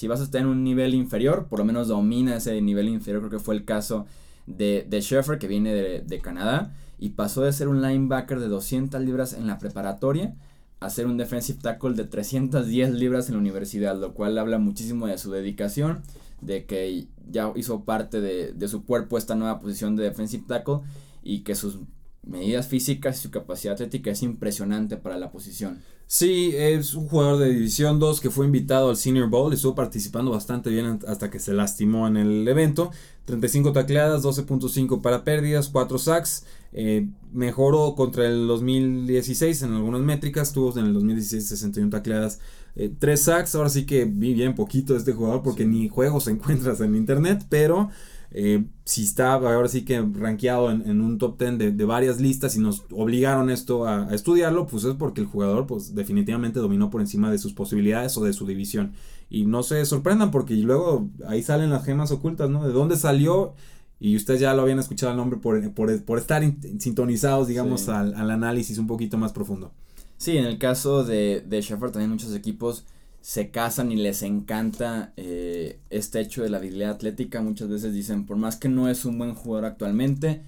Si 0.00 0.08
vas 0.08 0.20
a 0.20 0.24
estar 0.24 0.40
en 0.40 0.46
un 0.46 0.64
nivel 0.64 0.94
inferior, 0.94 1.46
por 1.50 1.58
lo 1.58 1.66
menos 1.66 1.88
domina 1.88 2.34
ese 2.34 2.58
nivel 2.62 2.88
inferior. 2.88 3.20
Creo 3.20 3.38
que 3.38 3.44
fue 3.44 3.54
el 3.54 3.66
caso 3.66 4.06
de, 4.46 4.86
de 4.88 5.02
Shepard, 5.02 5.38
que 5.38 5.46
viene 5.46 5.74
de, 5.74 6.00
de 6.00 6.18
Canadá. 6.20 6.72
Y 6.98 7.10
pasó 7.10 7.42
de 7.42 7.52
ser 7.52 7.68
un 7.68 7.82
linebacker 7.82 8.40
de 8.40 8.48
200 8.48 8.98
libras 9.02 9.34
en 9.34 9.46
la 9.46 9.58
preparatoria 9.58 10.34
hacer 10.80 11.06
un 11.06 11.18
defensive 11.18 11.58
tackle 11.60 11.92
de 11.92 12.04
310 12.04 12.92
libras 12.92 13.28
en 13.28 13.34
la 13.34 13.40
universidad, 13.40 14.00
lo 14.00 14.14
cual 14.14 14.38
habla 14.38 14.56
muchísimo 14.56 15.06
de 15.06 15.18
su 15.18 15.30
dedicación, 15.30 16.00
de 16.40 16.64
que 16.64 17.06
ya 17.30 17.52
hizo 17.54 17.84
parte 17.84 18.22
de, 18.22 18.54
de 18.54 18.68
su 18.68 18.86
cuerpo 18.86 19.18
esta 19.18 19.34
nueva 19.34 19.60
posición 19.60 19.96
de 19.96 20.04
defensive 20.04 20.44
tackle 20.48 20.78
y 21.22 21.40
que 21.40 21.54
sus 21.54 21.76
medidas 22.22 22.68
físicas 22.68 23.18
y 23.18 23.22
su 23.22 23.30
capacidad 23.30 23.74
atlética 23.74 24.10
es 24.10 24.22
impresionante 24.22 24.96
para 24.96 25.18
la 25.18 25.30
posición. 25.30 25.80
Sí, 26.06 26.52
es 26.56 26.94
un 26.94 27.06
jugador 27.06 27.38
de 27.38 27.50
División 27.50 28.00
2 28.00 28.20
que 28.20 28.30
fue 28.30 28.44
invitado 28.44 28.90
al 28.90 28.96
Senior 28.96 29.28
Bowl, 29.28 29.52
estuvo 29.52 29.76
participando 29.76 30.32
bastante 30.32 30.68
bien 30.68 30.98
hasta 31.06 31.30
que 31.30 31.38
se 31.38 31.52
lastimó 31.52 32.08
en 32.08 32.16
el 32.16 32.48
evento. 32.48 32.90
35 33.26 33.72
tacleadas, 33.72 34.24
12.5 34.24 35.02
para 35.02 35.22
pérdidas, 35.22 35.68
4 35.68 35.98
sacks. 35.98 36.44
Eh, 36.72 37.08
mejoró 37.32 37.94
contra 37.94 38.26
el 38.26 38.48
2016 38.48 39.62
en 39.62 39.72
algunas 39.74 40.00
métricas, 40.00 40.52
tuvo 40.52 40.76
en 40.78 40.86
el 40.86 40.94
2016 40.94 41.46
61 41.46 41.90
tacleadas, 41.90 42.40
3 42.74 42.92
eh, 43.00 43.16
sacks. 43.16 43.54
Ahora 43.54 43.68
sí 43.68 43.86
que 43.86 44.04
vi 44.04 44.34
bien 44.34 44.56
poquito 44.56 44.94
de 44.94 44.98
este 44.98 45.12
jugador 45.12 45.44
porque 45.44 45.64
ni 45.64 45.88
juegos 45.88 46.26
encuentras 46.26 46.80
en 46.80 46.96
internet, 46.96 47.46
pero 47.48 47.88
eh, 48.32 48.64
si 48.84 49.02
está 49.02 49.32
ahora 49.34 49.66
sí 49.66 49.84
que 49.84 50.00
rankeado 50.00 50.70
en, 50.70 51.00
un 51.00 51.18
top 51.18 51.38
10 51.38 51.76
de, 51.76 51.84
varias 51.84 52.20
listas 52.20 52.54
y 52.56 52.60
nos 52.60 52.84
obligaron 52.92 53.50
esto 53.50 53.86
a, 53.86 54.14
estudiarlo, 54.14 54.66
pues 54.66 54.84
es 54.84 54.94
porque 54.94 55.20
el 55.20 55.26
jugador 55.26 55.66
pues 55.66 55.94
definitivamente 55.94 56.60
dominó 56.60 56.90
por 56.90 57.00
encima 57.00 57.30
de 57.30 57.38
sus 57.38 57.52
posibilidades 57.52 58.16
o 58.16 58.24
de 58.24 58.32
su 58.32 58.46
división. 58.46 58.92
Y 59.28 59.46
no 59.46 59.62
se 59.62 59.84
sorprendan 59.84 60.30
porque 60.30 60.54
luego 60.54 61.08
ahí 61.26 61.42
salen 61.42 61.70
las 61.70 61.84
gemas 61.84 62.10
ocultas, 62.10 62.50
¿no? 62.50 62.66
De 62.66 62.72
dónde 62.72 62.96
salió 62.96 63.54
y 63.98 64.16
ustedes 64.16 64.40
ya 64.40 64.54
lo 64.54 64.62
habían 64.62 64.78
escuchado 64.78 65.12
el 65.12 65.18
nombre 65.18 65.38
por, 65.38 65.72
por, 65.74 66.18
estar 66.18 66.42
sintonizados, 66.78 67.48
digamos, 67.48 67.88
al, 67.88 68.30
análisis 68.30 68.78
un 68.78 68.86
poquito 68.86 69.18
más 69.18 69.32
profundo. 69.32 69.72
Sí, 70.16 70.36
en 70.36 70.46
el 70.46 70.58
caso 70.58 71.04
de, 71.04 71.44
de 71.46 71.62
también 71.62 72.10
muchos 72.10 72.34
equipos 72.34 72.86
se 73.20 73.50
casan 73.50 73.92
y 73.92 73.96
les 73.96 74.22
encanta 74.22 75.12
eh, 75.16 75.49
este 75.90 76.20
hecho 76.20 76.42
de 76.42 76.50
la 76.50 76.58
habilidad 76.58 76.90
atlética. 76.90 77.42
Muchas 77.42 77.68
veces 77.68 77.92
dicen, 77.92 78.26
por 78.26 78.36
más 78.36 78.56
que 78.56 78.68
no 78.68 78.88
es 78.88 79.04
un 79.04 79.18
buen 79.18 79.34
jugador 79.34 79.66
actualmente, 79.66 80.42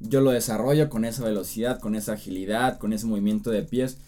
yo 0.00 0.20
lo 0.20 0.30
desarrollo 0.30 0.90
con 0.90 1.04
esa 1.04 1.24
velocidad, 1.24 1.80
con 1.80 1.94
esa 1.94 2.12
agilidad, 2.14 2.78
con 2.78 2.92
ese 2.92 3.06
movimiento 3.06 3.50
de 3.50 3.62
pies. 3.62 3.98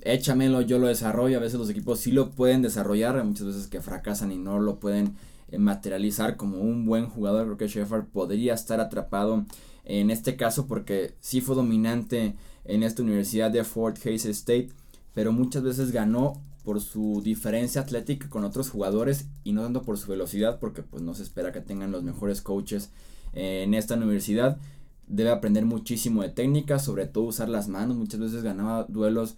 Échamelo, 0.00 0.60
yo 0.60 0.78
lo 0.78 0.88
desarrollo. 0.88 1.38
A 1.38 1.40
veces 1.40 1.58
los 1.58 1.70
equipos 1.70 2.00
sí 2.00 2.12
lo 2.12 2.30
pueden 2.30 2.62
desarrollar, 2.62 3.22
muchas 3.24 3.46
veces 3.46 3.66
que 3.66 3.80
fracasan 3.80 4.32
y 4.32 4.38
no 4.38 4.58
lo 4.58 4.78
pueden 4.80 5.14
eh, 5.48 5.58
materializar 5.58 6.36
como 6.36 6.58
un 6.58 6.86
buen 6.86 7.06
jugador. 7.06 7.44
Creo 7.44 7.56
que 7.56 7.68
Shepard 7.68 8.06
podría 8.06 8.54
estar 8.54 8.80
atrapado 8.80 9.44
en 9.84 10.10
este 10.10 10.36
caso 10.36 10.66
porque 10.66 11.14
sí 11.20 11.40
fue 11.40 11.54
dominante 11.54 12.34
en 12.64 12.82
esta 12.82 13.02
universidad 13.02 13.50
de 13.50 13.62
Fort 13.62 14.04
Hays 14.04 14.26
State, 14.26 14.70
pero 15.14 15.32
muchas 15.32 15.62
veces 15.62 15.92
ganó 15.92 16.42
por 16.66 16.80
su 16.80 17.22
diferencia 17.22 17.80
atlética 17.80 18.28
con 18.28 18.42
otros 18.42 18.70
jugadores 18.70 19.28
y 19.44 19.52
no 19.52 19.62
tanto 19.62 19.82
por 19.82 19.98
su 19.98 20.10
velocidad 20.10 20.58
porque 20.58 20.82
pues 20.82 21.00
no 21.00 21.14
se 21.14 21.22
espera 21.22 21.52
que 21.52 21.60
tengan 21.60 21.92
los 21.92 22.02
mejores 22.02 22.42
coaches 22.42 22.90
en 23.34 23.72
esta 23.72 23.94
universidad. 23.94 24.58
Debe 25.06 25.30
aprender 25.30 25.64
muchísimo 25.64 26.22
de 26.22 26.30
técnica, 26.30 26.80
sobre 26.80 27.06
todo 27.06 27.22
usar 27.22 27.48
las 27.48 27.68
manos. 27.68 27.96
Muchas 27.96 28.18
veces 28.18 28.42
ganaba 28.42 28.84
duelos 28.88 29.36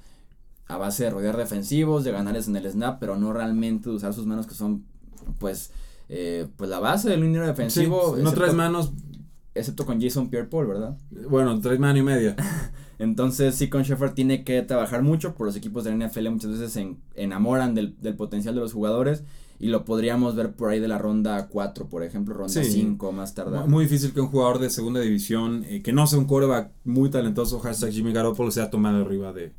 a 0.68 0.78
base 0.78 1.04
de 1.04 1.10
rodear 1.10 1.36
defensivos, 1.36 2.02
de 2.02 2.12
ganarles 2.12 2.48
en 2.48 2.56
el 2.56 2.70
snap, 2.70 2.98
pero 2.98 3.18
no 3.18 3.34
realmente 3.34 3.90
de 3.90 3.96
usar 3.96 4.14
sus 4.14 4.24
manos 4.24 4.46
que 4.46 4.54
son 4.54 4.86
pues 5.38 5.70
eh, 6.08 6.48
pues 6.56 6.70
la 6.70 6.78
base 6.78 7.10
del 7.10 7.20
línea 7.20 7.42
defensivo. 7.42 8.16
no 8.16 8.32
tres 8.32 8.54
manos. 8.54 8.92
Excepto 9.54 9.84
con 9.84 10.00
Jason 10.00 10.30
Pierre 10.30 10.48
Paul, 10.48 10.66
¿verdad? 10.66 10.96
Bueno, 11.28 11.60
tres 11.60 11.78
manos 11.78 11.98
y 11.98 12.02
media. 12.04 12.36
Entonces 12.98 13.54
sí, 13.54 13.68
con 13.68 13.82
Shepard 13.82 14.14
tiene 14.14 14.44
que 14.44 14.60
trabajar 14.62 15.02
mucho, 15.02 15.34
por 15.34 15.46
los 15.46 15.56
equipos 15.56 15.84
de 15.84 15.94
la 15.94 16.08
NFL 16.08 16.30
muchas 16.30 16.50
veces 16.50 16.72
se 16.72 16.96
enamoran 17.14 17.74
del, 17.74 17.94
potencial 18.16 18.54
de 18.54 18.60
los 18.60 18.72
jugadores 18.72 19.22
y 19.60 19.68
lo 19.68 19.84
podríamos 19.84 20.34
ver 20.34 20.52
por 20.52 20.70
ahí 20.70 20.80
de 20.80 20.88
la 20.88 20.98
ronda 20.98 21.48
4, 21.48 21.88
por 21.88 22.02
ejemplo, 22.02 22.34
ronda 22.34 22.62
5 22.62 23.12
más 23.12 23.34
tarde. 23.34 23.66
Muy 23.66 23.84
difícil 23.84 24.12
que 24.12 24.20
un 24.20 24.28
jugador 24.28 24.58
de 24.58 24.70
segunda 24.70 25.00
división, 25.00 25.64
eh, 25.68 25.82
que 25.82 25.92
no 25.92 26.06
sea 26.06 26.18
un 26.18 26.26
coreback 26.26 26.72
muy 26.84 27.10
talentoso, 27.10 27.60
hashtag 27.60 27.92
Jimmy 27.92 28.12
Garoppolo, 28.12 28.50
sea 28.50 28.70
tomado 28.70 29.04
arriba 29.04 29.32
de, 29.32 29.52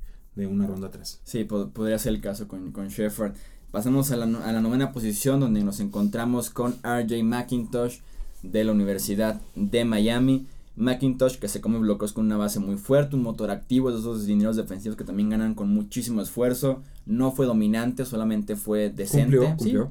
una 0.45 0.67
ronda 0.67 0.89
3. 0.89 1.21
Sí, 1.23 1.43
podría 1.43 1.99
ser 1.99 2.13
el 2.13 2.21
caso 2.21 2.47
con, 2.47 2.71
con 2.71 2.88
Shepard. 2.88 3.34
Pasamos 3.71 4.12
a 4.12 4.17
la, 4.17 4.25
a 4.25 4.52
la 4.52 4.62
novena 4.62 4.91
posición 4.93 5.41
donde 5.41 5.63
nos 5.63 5.82
encontramos 5.82 6.49
con 6.49 6.78
RJ 6.82 7.23
McIntosh 7.23 7.99
de 8.41 8.63
la 8.63 8.71
Universidad 8.71 9.41
de 9.56 9.86
Miami. 9.86 10.47
Macintosh 10.80 11.36
que 11.36 11.50
se 11.50 11.60
come 11.60 11.78
bloqueos 11.78 12.13
con 12.13 12.26
una 12.26 12.38
base 12.38 12.60
muy 12.62 12.78
fuerte, 12.78 13.18
un 13.18 13.22
motor 13.22 13.52
activo, 13.52 13.92
de 13.92 14.00
esos 14.00 14.26
dineros 14.26 14.56
defensivos 14.56 14.98
que 14.98 15.04
también 15.04 15.30
ganan 15.30 15.54
con 15.54 15.70
muchísimo 15.70 16.22
esfuerzo. 16.22 16.82
No 17.06 17.34
fue 17.34 17.46
dominante, 17.46 18.06
solamente 18.06 18.56
fue 18.56 18.89
decente. 18.89 19.38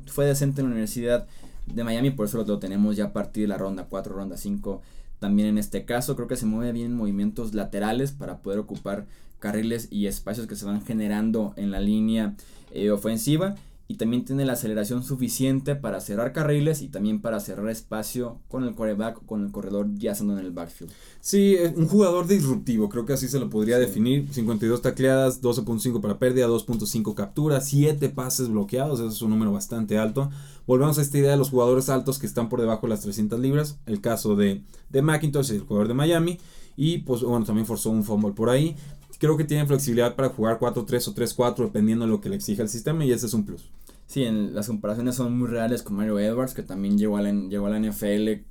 fue 0.06 0.24
decente 0.24 0.62
en 0.62 0.68
la 0.68 0.72
Universidad 0.72 1.26
de 1.66 1.84
Miami, 1.84 2.10
por 2.10 2.26
eso 2.26 2.42
lo 2.42 2.58
tenemos 2.58 2.96
ya 2.96 3.06
a 3.06 3.12
partir 3.12 3.42
de 3.42 3.48
la 3.48 3.58
ronda 3.58 3.86
4, 3.88 4.14
ronda 4.14 4.38
5. 4.38 4.80
También 5.18 5.48
en 5.48 5.58
este 5.58 5.84
caso 5.84 6.16
creo 6.16 6.26
que 6.26 6.36
se 6.36 6.46
mueve 6.46 6.72
bien 6.72 6.86
en 6.86 6.96
movimientos 6.96 7.52
laterales 7.52 8.12
para 8.12 8.38
poder 8.38 8.58
ocupar 8.58 9.04
carriles 9.40 9.88
y 9.90 10.06
espacios 10.06 10.46
que 10.46 10.56
se 10.56 10.64
van 10.64 10.82
generando 10.82 11.52
en 11.56 11.70
la 11.70 11.80
línea 11.80 12.34
eh, 12.72 12.90
ofensiva. 12.90 13.56
Y 13.90 13.94
también 13.94 14.26
tiene 14.26 14.44
la 14.44 14.52
aceleración 14.52 15.02
suficiente 15.02 15.74
para 15.74 16.00
cerrar 16.00 16.34
carriles 16.34 16.82
y 16.82 16.88
también 16.88 17.22
para 17.22 17.40
cerrar 17.40 17.70
espacio 17.70 18.38
con 18.46 18.64
el 18.64 18.74
quarterback 18.74 19.24
con 19.24 19.42
el 19.42 19.50
corredor 19.50 19.88
ya 19.94 20.12
estando 20.12 20.38
en 20.38 20.44
el 20.44 20.52
backfield. 20.52 20.92
Sí, 21.22 21.54
eh, 21.54 21.72
un 21.74 21.88
jugador 21.88 22.26
disruptivo, 22.26 22.90
creo 22.90 23.06
que 23.06 23.14
así 23.14 23.28
se 23.28 23.40
lo 23.40 23.48
podría 23.48 23.78
definir. 23.78 24.28
52 24.30 24.82
tacleadas, 24.82 25.40
12.5 25.40 26.02
para 26.02 26.18
pérdida, 26.18 26.46
2.5 26.46 27.14
capturas, 27.14 27.66
7 27.66 28.10
pases 28.10 28.50
bloqueados, 28.50 29.00
eso 29.00 29.08
es 29.08 29.22
un 29.22 29.30
número 29.30 29.52
bastante 29.52 29.96
alto. 29.96 30.28
Volvemos 30.66 30.98
a 30.98 31.02
esta 31.02 31.16
idea 31.16 31.30
de 31.30 31.38
los 31.38 31.48
jugadores 31.48 31.88
altos 31.88 32.18
que 32.18 32.26
están 32.26 32.50
por 32.50 32.60
debajo 32.60 32.82
de 32.82 32.90
las 32.90 33.00
300 33.00 33.40
libras, 33.40 33.78
el 33.86 34.02
caso 34.02 34.36
de, 34.36 34.60
de 34.90 35.00
McIntosh, 35.00 35.50
el 35.52 35.60
jugador 35.60 35.88
de 35.88 35.94
Miami, 35.94 36.38
y 36.76 36.98
pues 36.98 37.22
bueno, 37.22 37.46
también 37.46 37.64
forzó 37.66 37.88
un 37.88 38.04
fumble 38.04 38.32
por 38.32 38.50
ahí. 38.50 38.76
Creo 39.18 39.38
que 39.38 39.44
tiene 39.44 39.66
flexibilidad 39.66 40.14
para 40.14 40.28
jugar 40.28 40.60
4-3 40.60 41.08
o 41.08 41.14
3-4 41.14 41.64
dependiendo 41.64 42.04
de 42.04 42.10
lo 42.10 42.20
que 42.20 42.28
le 42.28 42.36
exija 42.36 42.62
el 42.62 42.68
sistema 42.68 43.04
y 43.04 43.12
ese 43.12 43.26
es 43.26 43.32
un 43.32 43.46
plus. 43.46 43.70
Sí, 44.08 44.24
en, 44.24 44.54
las 44.54 44.66
comparaciones 44.66 45.16
son 45.16 45.38
muy 45.38 45.48
reales 45.48 45.82
con 45.82 45.96
Mario 45.96 46.18
Edwards, 46.18 46.54
que 46.54 46.62
también 46.62 46.96
llegó 46.96 47.18
a 47.18 47.22
la, 47.22 47.30
llegó 47.30 47.66
a 47.66 47.70
la 47.70 47.78
NFL 47.78 48.42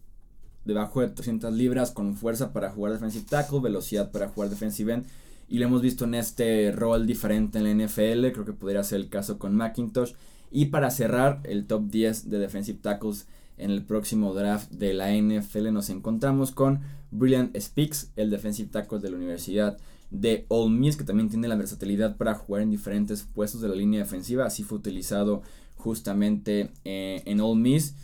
debajo 0.65 1.01
de 1.01 1.07
300 1.07 1.51
libras 1.51 1.89
con 1.89 2.15
fuerza 2.15 2.53
para 2.53 2.69
jugar 2.69 2.93
defensive 2.93 3.25
tackle, 3.27 3.61
velocidad 3.61 4.11
para 4.11 4.29
jugar 4.29 4.51
defensive 4.51 4.93
end. 4.93 5.07
Y 5.49 5.57
lo 5.57 5.65
hemos 5.65 5.81
visto 5.81 6.05
en 6.05 6.13
este 6.13 6.71
rol 6.71 7.07
diferente 7.07 7.57
en 7.57 7.63
la 7.63 7.85
NFL, 7.85 8.33
creo 8.33 8.45
que 8.45 8.53
podría 8.53 8.83
ser 8.83 8.99
el 8.99 9.09
caso 9.09 9.39
con 9.39 9.55
McIntosh. 9.55 10.13
Y 10.51 10.65
para 10.65 10.91
cerrar 10.91 11.41
el 11.43 11.65
top 11.65 11.89
10 11.89 12.29
de 12.29 12.37
defensive 12.37 12.77
tackles 12.79 13.27
en 13.57 13.71
el 13.71 13.83
próximo 13.83 14.35
draft 14.35 14.69
de 14.69 14.93
la 14.93 15.11
NFL 15.11 15.73
nos 15.73 15.89
encontramos 15.89 16.51
con 16.51 16.81
Brilliant 17.09 17.57
Speaks, 17.59 18.11
el 18.15 18.29
defensive 18.29 18.69
tackle 18.69 18.99
de 18.99 19.09
la 19.09 19.17
Universidad 19.17 19.79
de 20.09 20.45
Ole 20.49 20.73
Miss, 20.73 20.97
que 20.97 21.03
también 21.03 21.29
tiene 21.29 21.47
la 21.47 21.55
versatilidad 21.55 22.17
para 22.17 22.35
jugar 22.35 22.61
en 22.61 22.71
diferentes 22.71 23.23
puestos 23.23 23.61
de 23.61 23.69
la 23.69 23.75
línea 23.75 24.01
defensiva. 24.01 24.45
Así 24.45 24.63
fue 24.63 24.77
utilizado 24.77 25.41
justamente 25.75 26.71
eh, 26.85 27.21
en 27.25 27.41
Ole 27.41 27.59
Miss. 27.59 27.95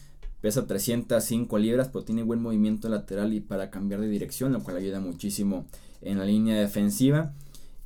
Pesa 0.41 0.67
305 0.67 1.57
libras, 1.57 1.87
pero 1.87 2.03
tiene 2.03 2.23
buen 2.23 2.41
movimiento 2.41 2.89
lateral 2.89 3.33
y 3.33 3.39
para 3.39 3.69
cambiar 3.69 4.01
de 4.01 4.09
dirección, 4.09 4.51
lo 4.51 4.61
cual 4.61 4.75
ayuda 4.75 4.99
muchísimo 4.99 5.65
en 6.01 6.17
la 6.17 6.25
línea 6.25 6.59
defensiva. 6.59 7.33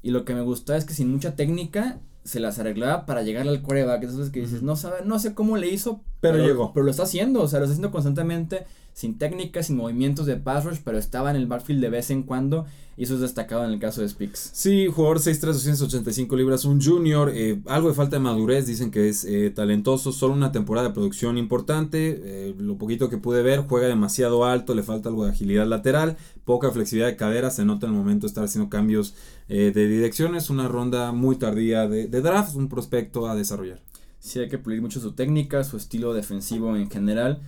Y 0.02 0.12
lo 0.12 0.26
que 0.26 0.34
me 0.34 0.42
gustó 0.42 0.74
es 0.74 0.86
que 0.86 0.94
sin 0.94 1.12
mucha 1.12 1.36
técnica 1.36 2.00
se 2.24 2.40
las 2.40 2.60
arreglaba 2.60 3.06
para 3.06 3.22
llegar 3.22 3.48
al. 3.48 3.64
Eso 4.02 4.32
que 4.32 4.42
dices, 4.42 4.62
no, 4.62 4.76
sabe, 4.76 4.98
no 5.06 5.18
sé 5.20 5.34
cómo 5.34 5.56
le 5.56 5.70
hizo, 5.70 6.02
pero, 6.20 6.38
llegó. 6.38 6.74
Pero 6.74 6.84
lo 6.84 6.92
está 6.92 7.04
haciendo, 7.04 7.42
o 7.42 7.48
sea, 7.48 7.60
lo 7.60 7.66
está 7.66 7.74
haciendo 7.74 7.92
constantemente, 7.92 8.66
sin 8.98 9.20
técnica, 9.20 9.62
sin 9.62 9.78
movimientos 9.78 10.26
de 10.26 10.38
pass 10.38 10.66
rush, 10.66 10.80
pero 10.84 10.98
estaba 10.98 11.30
en 11.30 11.36
el 11.36 11.46
backfield 11.46 11.82
de 11.82 11.90
vez 11.92 12.10
en 12.10 12.24
cuando 12.24 12.66
y 12.98 13.04
eso 13.04 13.14
es 13.14 13.20
destacado 13.20 13.64
en 13.64 13.70
el 13.70 13.80
caso 13.80 14.02
de 14.02 14.10
Spix. 14.10 14.50
Sí, 14.54 14.88
jugador 14.88 15.20
6'3", 15.20 15.40
285 15.40 16.36
libras, 16.36 16.66
un 16.66 16.82
junior, 16.82 17.32
eh, 17.32 17.62
algo 17.68 17.90
de 17.90 17.94
falta 17.94 18.16
de 18.16 18.24
madurez, 18.24 18.66
dicen 18.66 18.90
que 18.90 19.08
es 19.08 19.24
eh, 19.24 19.52
talentoso, 19.52 20.12
solo 20.12 20.34
una 20.34 20.52
temporada 20.52 20.88
de 20.88 20.96
producción 20.96 21.38
importante, 21.38 22.22
eh, 22.24 22.56
lo 22.58 22.80
poquito 22.80 23.08
que 23.08 23.20
pude 23.20 23.44
ver, 23.44 23.66
juega 23.68 23.88
demasiado 23.88 24.46
alto, 24.46 24.74
le 24.74 24.82
falta 24.82 25.10
algo 25.10 25.26
de 25.26 25.32
agilidad 25.32 25.68
lateral, 25.68 26.18
poca 26.44 26.72
flexibilidad 26.72 27.10
de 27.10 27.18
cadera, 27.18 27.52
se 27.52 27.66
nota 27.66 27.86
en 27.86 27.94
el 27.94 28.00
momento 28.00 28.26
de 28.26 28.30
estar 28.30 28.46
haciendo 28.46 28.68
cambios 28.68 29.14
de 29.48 29.72
dirección, 29.72 30.36
es 30.36 30.50
una 30.50 30.68
ronda 30.68 31.12
muy 31.12 31.36
tardía 31.36 31.88
de, 31.88 32.08
de 32.08 32.22
draft, 32.22 32.56
un 32.56 32.68
prospecto 32.68 33.28
a 33.28 33.36
desarrollar. 33.36 33.80
Sí, 34.20 34.40
hay 34.40 34.50
que 34.50 34.58
pulir 34.58 34.82
mucho 34.82 35.00
su 35.00 35.12
técnica, 35.12 35.64
su 35.64 35.78
estilo 35.78 36.16
defensivo 36.16 36.76
en 36.76 36.90
general 36.90 37.42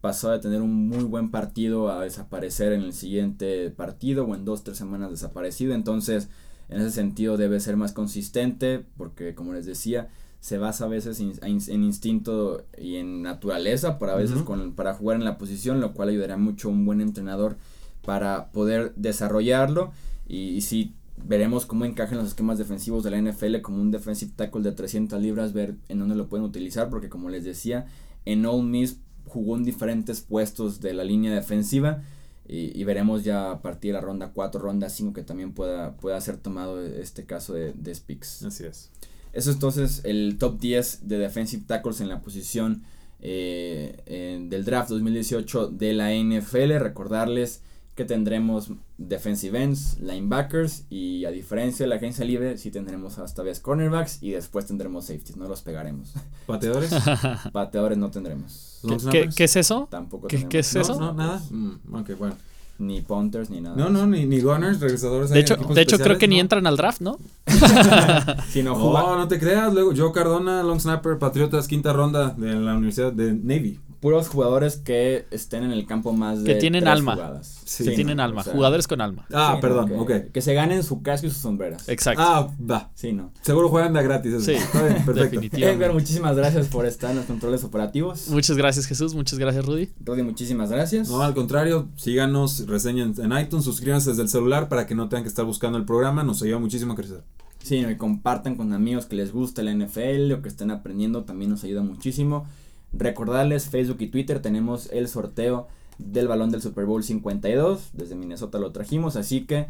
pasó 0.00 0.30
de 0.30 0.38
tener 0.38 0.62
un 0.62 0.88
muy 0.88 1.04
buen 1.04 1.30
partido 1.30 1.90
a 1.90 2.02
desaparecer 2.02 2.72
en 2.72 2.82
el 2.82 2.92
siguiente 2.92 3.70
partido 3.70 4.24
o 4.24 4.34
en 4.34 4.44
dos, 4.44 4.64
tres 4.64 4.78
semanas 4.78 5.10
desaparecido. 5.10 5.74
Entonces, 5.74 6.28
en 6.68 6.80
ese 6.80 6.90
sentido 6.90 7.36
debe 7.36 7.60
ser 7.60 7.76
más 7.76 7.92
consistente 7.92 8.84
porque, 8.96 9.34
como 9.34 9.52
les 9.52 9.66
decía, 9.66 10.08
se 10.40 10.56
basa 10.56 10.86
a 10.86 10.88
veces 10.88 11.20
en 11.20 11.84
instinto 11.84 12.64
y 12.78 12.96
en 12.96 13.20
naturaleza 13.22 13.98
para 13.98 14.14
a 14.14 14.16
veces 14.16 14.42
con, 14.42 14.72
para 14.72 14.94
jugar 14.94 15.18
en 15.18 15.24
la 15.24 15.36
posición, 15.36 15.80
lo 15.80 15.92
cual 15.92 16.08
ayudará 16.08 16.38
mucho 16.38 16.68
a 16.68 16.72
un 16.72 16.86
buen 16.86 17.02
entrenador 17.02 17.58
para 18.02 18.50
poder 18.50 18.94
desarrollarlo 18.96 19.92
y, 20.26 20.48
y 20.48 20.62
sí 20.62 20.94
veremos 21.22 21.66
cómo 21.66 21.84
encajan 21.84 22.16
los 22.16 22.28
esquemas 22.28 22.56
defensivos 22.56 23.04
de 23.04 23.10
la 23.10 23.20
NFL 23.20 23.60
como 23.60 23.82
un 23.82 23.90
defensive 23.90 24.32
tackle 24.34 24.62
de 24.62 24.72
300 24.72 25.20
libras, 25.20 25.52
ver 25.52 25.74
en 25.88 25.98
dónde 25.98 26.14
lo 26.14 26.28
pueden 26.28 26.46
utilizar 26.46 26.88
porque 26.88 27.10
como 27.10 27.28
les 27.28 27.44
decía, 27.44 27.86
en 28.24 28.46
Ole 28.46 28.62
Miss 28.62 28.98
jugó 29.30 29.56
en 29.56 29.64
diferentes 29.64 30.20
puestos 30.20 30.80
de 30.80 30.92
la 30.92 31.04
línea 31.04 31.32
defensiva 31.32 32.02
y, 32.46 32.82
veremos 32.82 33.22
ya 33.22 33.52
a 33.52 33.62
partir 33.62 33.92
de 33.92 34.00
la 34.00 34.04
ronda 34.04 34.32
4, 34.34 34.60
ronda 34.60 34.88
5 34.88 35.12
que 35.12 35.22
también 35.22 35.52
pueda, 35.52 35.96
pueda 35.96 36.20
ser 36.20 36.36
tomado 36.36 36.84
este 36.84 37.24
caso 37.24 37.54
de, 37.54 37.72
de 37.74 37.94
Speaks. 37.94 38.42
Así 38.42 38.64
es. 38.64 38.90
Eso 39.32 39.50
es 39.50 39.56
entonces 39.56 40.00
el 40.04 40.36
top 40.36 40.58
10 40.58 41.06
de 41.06 41.18
defensive 41.18 41.62
tackles 41.64 42.00
en 42.00 42.08
la 42.08 42.20
posición 42.20 42.82
eh, 43.20 44.40
del 44.48 44.64
draft 44.64 44.90
2018 44.90 45.68
de 45.68 45.92
la 45.92 46.12
NFL. 46.12 46.78
Recordarles 46.78 47.62
que 48.00 48.06
tendremos 48.06 48.70
defensive 48.96 49.62
ends, 49.62 49.98
linebackers 50.00 50.84
y 50.88 51.26
a 51.26 51.30
diferencia 51.30 51.84
de 51.84 51.90
la 51.90 51.96
agencia 51.96 52.24
libre, 52.24 52.56
sí 52.56 52.70
tendremos 52.70 53.18
hasta 53.18 53.42
vez 53.42 53.60
cornerbacks 53.60 54.22
y 54.22 54.30
después 54.30 54.64
tendremos 54.64 55.04
safeties, 55.04 55.36
no 55.36 55.46
los 55.46 55.60
pegaremos. 55.60 56.14
¿Pateadores? 56.46 56.94
Pateadores 57.52 57.98
no 57.98 58.10
tendremos. 58.10 58.80
¿Qué, 59.10 59.28
¿Qué, 59.36 59.44
es 59.44 59.56
eso? 59.56 59.86
Tampoco 59.90 60.28
¿Qué, 60.28 60.48
¿Qué 60.48 60.60
es 60.60 60.74
eso? 60.74 60.98
No, 60.98 61.12
nada. 61.12 61.42
Mm, 61.50 61.94
ok, 61.94 62.10
bueno 62.18 62.36
ni 62.78 63.02
punters 63.02 63.50
ni 63.50 63.60
nada. 63.60 63.76
No, 63.76 63.90
no, 63.90 64.06
ni, 64.06 64.24
ni 64.24 64.40
gunners, 64.40 64.80
regresadores. 64.80 65.28
De 65.28 65.40
hecho, 65.40 65.56
de 65.56 65.82
hecho 65.82 65.98
creo 65.98 66.16
que 66.16 66.26
ni 66.26 66.40
entran 66.40 66.66
al 66.66 66.78
draft, 66.78 67.02
¿no? 67.02 67.18
si 68.48 68.62
no, 68.62 68.74
no, 68.74 69.16
no 69.18 69.28
te 69.28 69.38
creas. 69.38 69.74
Luego, 69.74 69.92
Joe 69.94 70.12
Cardona, 70.12 70.62
long 70.62 70.80
snapper, 70.80 71.18
Patriotas, 71.18 71.68
quinta 71.68 71.92
ronda 71.92 72.30
de 72.30 72.54
la 72.54 72.72
Universidad 72.72 73.12
de 73.12 73.34
Navy 73.34 73.78
puros 74.00 74.28
jugadores 74.28 74.76
que 74.76 75.26
estén 75.30 75.62
en 75.62 75.72
el 75.72 75.86
campo 75.86 76.12
más 76.12 76.42
de 76.42 76.54
que 76.54 76.60
tienen 76.60 76.88
alma. 76.88 77.40
sí, 77.42 77.84
que 77.84 77.90
tienen 77.92 78.18
alma. 78.18 78.42
Jugadores 78.42 78.88
con 78.88 79.00
alma. 79.00 79.26
Ah 79.32 79.58
perdón 79.60 79.92
ok. 79.98 80.32
que 80.32 80.40
se 80.40 80.54
ganen 80.54 80.82
su 80.82 81.02
casco 81.02 81.26
y 81.26 81.30
sus 81.30 81.38
sombreras. 81.38 81.88
Exacto. 81.88 82.22
Ah 82.22 82.50
va. 82.58 82.90
Sí 82.94 83.12
no 83.12 83.32
seguro 83.42 83.68
juegan 83.68 83.92
de 83.92 84.02
gratis 84.02 84.32
eso. 84.32 84.44
sí. 84.44 84.56
Perfecto. 84.72 85.12
definitivamente. 85.12 85.84
Edgar 85.84 85.92
muchísimas 85.92 86.36
gracias 86.36 86.68
por 86.68 86.86
estar 86.86 87.10
en 87.10 87.18
los 87.18 87.26
controles 87.26 87.62
operativos. 87.62 88.28
Muchas 88.28 88.56
gracias 88.56 88.86
Jesús. 88.86 89.14
Muchas 89.14 89.38
gracias 89.38 89.64
Rudy. 89.64 89.90
Rudy 90.04 90.22
muchísimas 90.22 90.70
gracias. 90.70 91.10
No 91.10 91.20
al 91.20 91.34
contrario 91.34 91.88
síganos 91.96 92.66
reseñen 92.66 93.14
en 93.18 93.38
iTunes 93.38 93.64
suscríbanse 93.64 94.10
desde 94.10 94.22
el 94.22 94.28
celular 94.28 94.68
para 94.68 94.86
que 94.86 94.94
no 94.94 95.08
tengan 95.08 95.24
que 95.24 95.28
estar 95.28 95.44
buscando 95.44 95.76
el 95.76 95.84
programa. 95.84 96.24
Nos 96.24 96.42
ayuda 96.42 96.58
muchísimo 96.58 96.94
a 96.94 96.96
crecer. 96.96 97.22
Sí, 97.62 97.76
y 97.76 97.96
compartan 97.96 98.56
con 98.56 98.72
amigos 98.72 99.06
que 99.06 99.16
les 99.16 99.32
gusta 99.32 99.60
el 99.60 99.78
NFL 99.78 100.32
o 100.32 100.42
que 100.42 100.48
estén 100.48 100.70
aprendiendo, 100.70 101.24
también 101.24 101.50
nos 101.50 101.62
ayuda 101.62 101.82
muchísimo. 101.82 102.46
Recordarles, 102.92 103.68
Facebook 103.68 103.98
y 104.00 104.08
Twitter 104.08 104.40
tenemos 104.40 104.88
el 104.92 105.08
sorteo 105.08 105.68
del 105.98 106.28
balón 106.28 106.50
del 106.50 106.62
Super 106.62 106.86
Bowl 106.86 107.02
52. 107.02 107.90
Desde 107.92 108.14
Minnesota 108.14 108.58
lo 108.58 108.72
trajimos, 108.72 109.16
así 109.16 109.42
que 109.46 109.66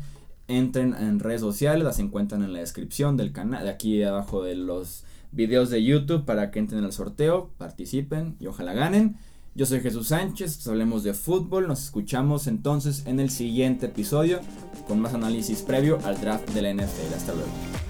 entren 0.49 0.95
en 0.95 1.21
redes 1.21 1.41
sociales, 1.41 1.85
las 1.85 1.99
encuentran 1.99 2.43
en 2.43 2.53
la 2.53 2.61
descripción 2.61 3.17
del 3.17 3.33
canal, 3.33 3.65
de 3.65 3.71
aquí 3.71 4.03
abajo 4.03 4.43
de 4.43 4.57
los 4.57 5.05
videos 5.33 5.71
de 5.71 5.85
YouTube 5.85 6.25
para 6.25 6.51
que 6.51 6.59
entren 6.59 6.85
al 6.85 6.93
sorteo, 6.93 7.51
participen 7.59 8.37
y 8.41 8.47
ojalá 8.47 8.73
ganen. 8.73 9.17
Yo 9.55 9.67
soy 9.67 9.81
Jesús 9.81 10.09
Sánchez, 10.09 10.67
hablemos 10.69 11.03
de 11.03 11.13
fútbol, 11.13 11.67
nos 11.67 11.85
escuchamos 11.85 12.47
entonces 12.47 13.05
en 13.07 13.21
el 13.21 13.31
siguiente 13.31 13.87
episodio 13.87 14.41
con 14.87 15.01
más 15.01 15.15
análisis 15.15 15.63
previo 15.63 15.99
al 16.05 16.21
draft 16.21 16.49
de 16.51 16.63
la 16.63 16.73
NFL. 16.73 17.15
Hasta 17.15 17.35
luego. 17.35 17.90